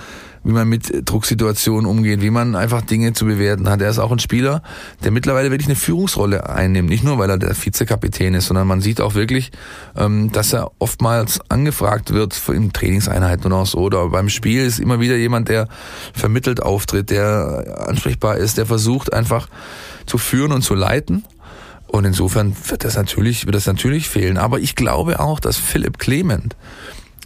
[0.45, 3.83] wie man mit Drucksituationen umgeht, wie man einfach Dinge zu bewerten hat.
[3.83, 4.63] Er ist auch ein Spieler,
[5.05, 6.89] der mittlerweile wirklich eine Führungsrolle einnimmt.
[6.89, 9.51] Nicht nur, weil er der Vizekapitän ist, sondern man sieht auch wirklich,
[9.97, 13.79] ähm, dass er oftmals angefragt wird in Trainingseinheiten und auch so.
[13.79, 15.69] Oder beim Spiel ist immer wieder jemand, der
[16.15, 19.49] vermittelt auftritt, der ansprechbar ist, der versucht einfach
[20.07, 21.25] zu führen und zu leiten.
[21.89, 24.37] Und insofern wird das natürlich, wird das natürlich fehlen.
[24.37, 26.55] Aber ich glaube auch, dass Philipp Clement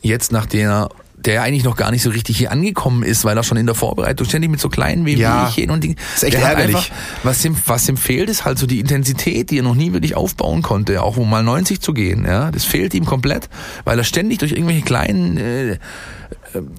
[0.03, 0.89] jetzt nach der
[1.25, 3.75] der eigentlich noch gar nicht so richtig hier angekommen ist, weil er schon in der
[3.75, 5.97] Vorbereitung ständig mit so kleinen Wehwehchen ja, und Dingen.
[6.15, 6.75] Ist echt ärgerlich.
[6.75, 6.91] Einfach,
[7.23, 10.17] was ihm, was ihm fehlt, ist halt so die Intensität, die er noch nie wirklich
[10.17, 12.25] aufbauen konnte, auch um mal 90 zu gehen.
[12.25, 13.49] Ja, das fehlt ihm komplett,
[13.85, 15.79] weil er ständig durch irgendwelche kleinen, äh, äh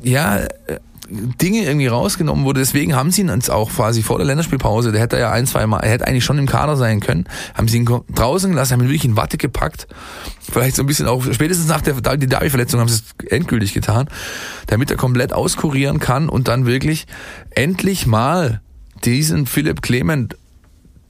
[0.03, 0.49] ja, äh,
[1.09, 2.61] Dinge irgendwie rausgenommen wurde.
[2.61, 5.65] Deswegen haben sie ihn uns auch quasi vor der Länderspielpause, der hätte ja ein, zwei
[5.67, 8.81] Mal, er hätte eigentlich schon im Kader sein können, haben sie ihn draußen gelassen, haben
[8.81, 9.87] ihn wirklich in Watte gepackt.
[10.39, 14.07] Vielleicht so ein bisschen auch, spätestens nach der Derby-Verletzung haben sie es endgültig getan,
[14.67, 17.05] damit er komplett auskurieren kann und dann wirklich
[17.51, 18.61] endlich mal
[19.03, 20.37] diesen Philipp Clement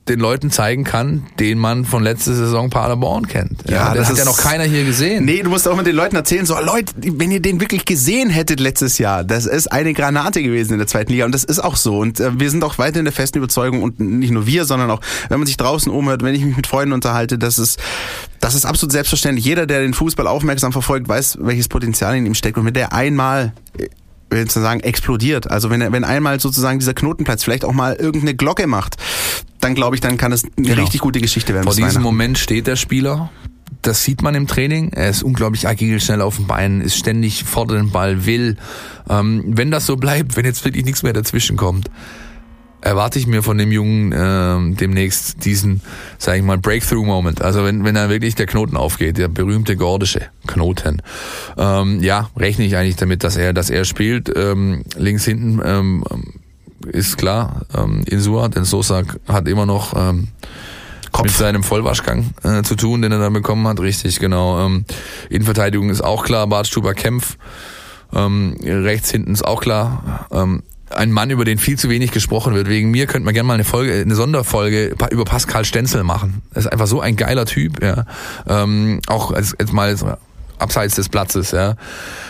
[0.10, 3.70] den Leuten zeigen kann, den man von letzter Saison Paderborn kennt.
[3.70, 5.24] Ja, ja das hat ja noch keiner hier gesehen.
[5.24, 8.30] Nee, du musst auch mit den Leuten erzählen, so Leute, wenn ihr den wirklich gesehen
[8.30, 11.60] hättet letztes Jahr, das ist eine Granate gewesen in der zweiten Liga und das ist
[11.60, 14.46] auch so und äh, wir sind auch weiter in der festen Überzeugung und nicht nur
[14.46, 15.00] wir, sondern auch,
[15.30, 17.80] wenn man sich draußen umhört, wenn ich mich mit Freunden unterhalte, das ist,
[18.42, 19.46] das ist absolut selbstverständlich.
[19.46, 22.92] Jeder, der den Fußball aufmerksam verfolgt, weiß, welches Potenzial in ihm steckt und wenn der
[22.92, 23.54] einmal
[24.34, 25.50] will sagen, explodiert.
[25.50, 28.98] Also wenn, wenn einmal sozusagen dieser Knotenplatz vielleicht auch mal irgendeine Glocke macht,
[29.64, 30.82] dann glaube ich, dann kann es eine genau.
[30.82, 31.66] richtig gute Geschichte werden.
[31.66, 33.32] Vor diesem Moment steht der Spieler.
[33.82, 34.92] Das sieht man im Training.
[34.94, 38.58] Er ist unglaublich agil, schnell auf den Beinen, ist ständig vor den Ball, will.
[39.10, 41.90] Ähm, wenn das so bleibt, wenn jetzt wirklich nichts mehr dazwischen kommt,
[42.84, 45.82] erwarte ich mir von dem Jungen äh, demnächst diesen,
[46.18, 47.42] sage ich mal, Breakthrough-Moment.
[47.42, 51.02] Also wenn, wenn da wirklich der Knoten aufgeht, der berühmte gordische Knoten.
[51.58, 54.32] Ähm, ja, rechne ich eigentlich damit, dass er, dass er spielt.
[54.36, 56.04] Ähm, links hinten ähm,
[56.86, 60.30] ist klar, ähm, Insua, denn Sosa hat immer noch ähm,
[61.12, 61.26] Kopf.
[61.26, 63.80] mit seinem Vollwaschgang äh, zu tun, den er dann bekommen hat.
[63.80, 64.66] Richtig, genau.
[64.66, 64.86] Ähm,
[65.30, 67.38] Innenverteidigung ist auch klar, Bartstuber Kempf.
[68.14, 70.28] Ähm, rechts hinten ist auch klar.
[70.32, 72.70] Ähm, ein Mann, über den viel zu wenig gesprochen wird.
[72.70, 76.42] Wegen mir könnte man gerne mal eine Folge, eine Sonderfolge über Pascal Stenzel machen.
[76.54, 78.06] Das ist einfach so ein geiler Typ, ja.
[78.48, 79.96] Ähm, auch als, als mal
[80.64, 81.76] abseits des Platzes, ja.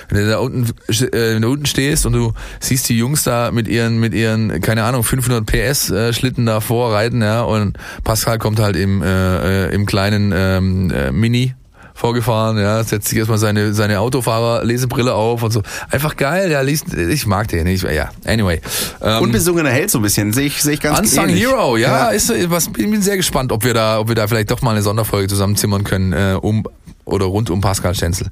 [0.09, 3.51] Wenn du da unten, äh, wenn du unten stehst und du siehst die Jungs da
[3.51, 8.39] mit ihren, mit ihren, keine Ahnung, 500 PS äh, Schlitten da vorreiten, ja, und Pascal
[8.39, 11.53] kommt halt im, äh, äh im kleinen ähm, äh, Mini
[11.93, 15.61] vorgefahren, ja, setzt sich erstmal seine, seine Autofahrer-Lesebrille auf und so.
[15.91, 18.59] Einfach geil, ja, liest, ich mag den, ich, ja, anyway.
[19.01, 21.43] Ähm, Unbesungener Held so ein bisschen, sehe ich, sehe ich ganz Unsung ähnlich.
[21.43, 24.49] Hero, ja, ja, ist, was, bin sehr gespannt, ob wir da, ob wir da vielleicht
[24.49, 26.63] doch mal eine Sonderfolge zusammenzimmern können, äh, um,
[27.05, 28.27] oder rund um Pascal Stenzel.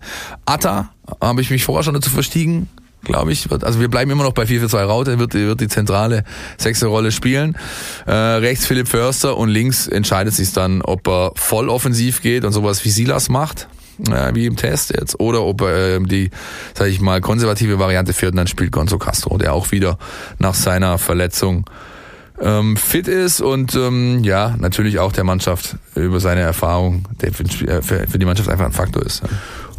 [0.45, 0.89] Atta,
[1.21, 2.69] habe ich mich vorher schon dazu verstiegen,
[3.03, 3.51] glaube ich.
[3.51, 6.23] Also wir bleiben immer noch bei 4 4 2 Raute, wird, wird die zentrale
[6.57, 7.57] sechste Rolle spielen.
[8.05, 12.51] Äh, rechts Philipp Förster und links entscheidet sich dann, ob er voll offensiv geht und
[12.51, 13.67] sowas wie Silas macht.
[14.09, 16.31] Äh, wie im Test jetzt, oder ob er äh, die,
[16.73, 19.99] sag ich mal, konservative Variante fährt und dann spielt Gonzo Castro, der auch wieder
[20.39, 21.65] nach seiner Verletzung
[22.41, 27.43] ähm, fit ist und ähm, ja, natürlich auch der Mannschaft über seine Erfahrung, der für,
[27.43, 29.21] äh, für die Mannschaft einfach ein Faktor ist.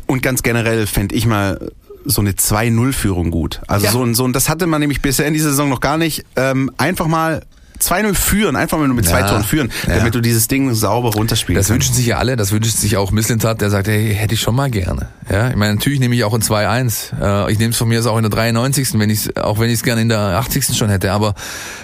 [0.07, 1.71] Und ganz generell fände ich mal
[2.05, 3.61] so eine 2-0-Führung gut.
[3.67, 3.93] Also ja.
[3.93, 6.25] so, ein, so ein, das hatte man nämlich bisher in dieser Saison noch gar nicht.
[6.37, 7.43] Ähm, einfach mal
[7.83, 9.97] 2-0 führen, einfach mal nur mit zwei ja, Toren führen, ja.
[9.97, 11.59] damit du dieses Ding sauber runterspielst.
[11.59, 14.41] Das wünschen sich ja alle, das wünscht sich auch Misslintat, der sagt, hey, hätte ich
[14.41, 15.09] schon mal gerne.
[15.31, 17.47] Ja, ich meine, natürlich nehme ich auch ein 2-1.
[17.49, 18.99] Äh, ich nehme es von mir auch in der 93.
[18.99, 20.77] wenn ich auch wenn ich es gerne in der 80.
[20.77, 21.35] schon hätte, aber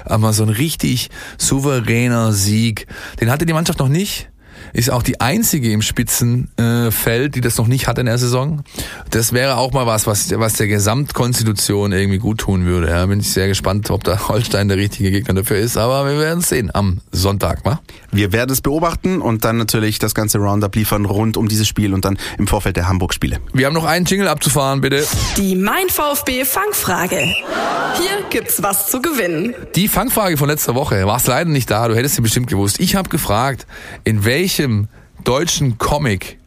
[0.05, 2.87] aber so ein richtig souveräner Sieg,
[3.21, 4.29] den hatte die Mannschaft noch nicht
[4.73, 8.63] ist auch die einzige im Spitzenfeld, die das noch nicht hat in der Saison.
[9.11, 12.89] Das wäre auch mal was, was, was der Gesamtkonstitution irgendwie gut tun würde.
[12.89, 15.77] Ja, bin ich sehr gespannt, ob da Holstein der richtige Gegner dafür ist.
[15.77, 17.81] Aber wir werden es sehen am Sonntag, wa?
[18.11, 21.95] Wir werden es beobachten und dann natürlich das ganze Roundup liefern rund um dieses Spiel
[21.95, 23.39] und dann im Vorfeld der Hamburg-Spiele.
[23.53, 25.07] Wir haben noch einen Jingle abzufahren, bitte.
[25.37, 27.19] Die Mein VfB Fangfrage.
[27.19, 29.55] Hier gibt's was zu gewinnen.
[29.75, 31.07] Die Fangfrage von letzter Woche.
[31.07, 32.81] Warst leider nicht da, du hättest sie bestimmt gewusst.
[32.81, 33.67] Ich habe gefragt,
[34.05, 34.89] in welchem welchem
[35.23, 36.43] deutschen Comic-Film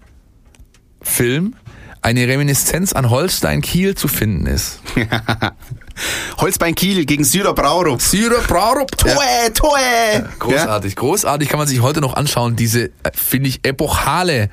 [2.01, 4.81] eine Reminiszenz an Holstein Kiel zu finden ist.
[6.37, 8.01] Holzbein Kiel gegen Syrer Braurup.
[8.01, 8.97] Syrer Braurup.
[8.97, 9.49] Toe, ja.
[9.53, 10.27] Toe.
[10.39, 12.57] Großartig, großartig kann man sich heute noch anschauen.
[12.57, 14.49] Diese, äh, finde ich, epochale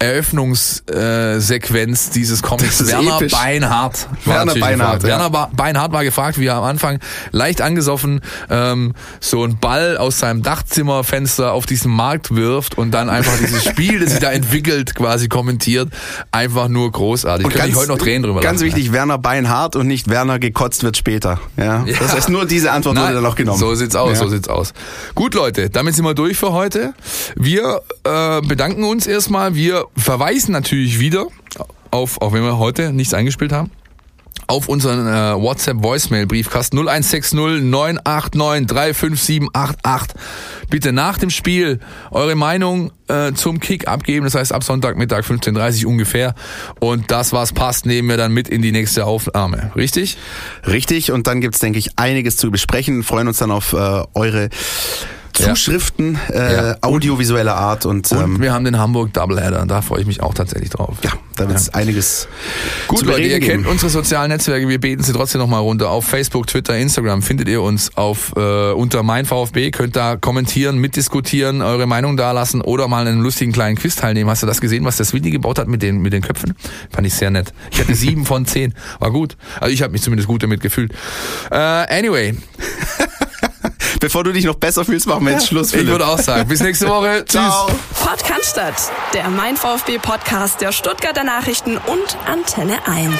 [0.00, 2.86] Eröffnungssequenz dieses Comics.
[2.86, 3.32] Werner episch.
[3.32, 4.06] Beinhardt.
[4.24, 5.02] Werner Beinhardt.
[5.02, 5.08] Ja.
[5.08, 7.00] Werner Beinhardt war gefragt, wie er am Anfang
[7.32, 13.10] leicht angesoffen ähm, so einen Ball aus seinem Dachzimmerfenster auf diesen Markt wirft und dann
[13.10, 15.88] einfach dieses Spiel, das sich da entwickelt, quasi kommentiert.
[16.30, 17.46] Einfach nur großartig.
[17.46, 18.92] Und Kann ich heute noch drehen drüber Ganz lassen, wichtig, ja.
[18.92, 21.40] Werner Beinhardt und nicht Werner gekotzt wird später.
[21.56, 21.84] Ja?
[21.84, 21.98] ja.
[21.98, 23.58] Das heißt, nur diese Antwort Nein, wurde dann noch genommen.
[23.58, 24.72] So sieht's aus, so sieht's aus.
[25.14, 26.94] Gut, Leute, damit sind wir durch für heute.
[27.34, 29.54] Wir äh, bedanken uns erstmal.
[29.54, 31.26] Wir verweisen natürlich wieder
[31.90, 33.70] auf, auch wenn wir heute nichts eingespielt haben,
[34.48, 40.16] auf unseren äh, WhatsApp Voicemail Briefkasten 0160 989 35788.
[40.70, 41.80] Bitte nach dem Spiel
[42.10, 46.34] eure Meinung äh, zum Kick abgeben, das heißt ab Sonntagmittag 15:30 ungefähr
[46.80, 49.72] und das was passt, nehmen wir dann mit in die nächste Aufnahme.
[49.76, 50.16] Richtig?
[50.66, 54.48] Richtig und dann gibt's denke ich einiges zu besprechen, freuen uns dann auf äh, eure
[55.32, 60.06] Zuschriften äh, audiovisueller Art und, Und ähm, wir haben den Hamburg Doubleheader, da freue ich
[60.06, 60.96] mich auch tatsächlich drauf.
[61.02, 62.28] ja, da wird es einiges
[62.88, 63.66] Gut, zu Leute, ihr kennt geben.
[63.66, 65.90] unsere sozialen Netzwerke, wir beten sie trotzdem nochmal runter.
[65.90, 70.78] Auf Facebook, Twitter, Instagram findet ihr uns auf äh, unter mein VfB, könnt da kommentieren,
[70.78, 74.28] mitdiskutieren, eure Meinung dalassen oder mal in einem lustigen kleinen Quiz teilnehmen.
[74.30, 76.54] Hast du das gesehen, was der Swinny gebaut hat mit den, mit den Köpfen?
[76.90, 77.52] Fand ich sehr nett.
[77.70, 78.74] Ich hatte sieben von zehn.
[78.98, 79.36] War gut.
[79.60, 80.92] Also ich habe mich zumindest gut damit gefühlt.
[81.50, 82.34] Äh, anyway,
[84.00, 85.68] Bevor du dich noch besser fühlst, machen wir jetzt Schluss.
[85.68, 85.90] ich Philipp.
[85.90, 87.24] würde auch sagen, bis nächste Woche.
[87.28, 87.66] Ciao.
[88.02, 88.74] Pott Cannstatt,
[89.14, 93.12] der Mein VfB Podcast der Stuttgarter Nachrichten und Antenne 1.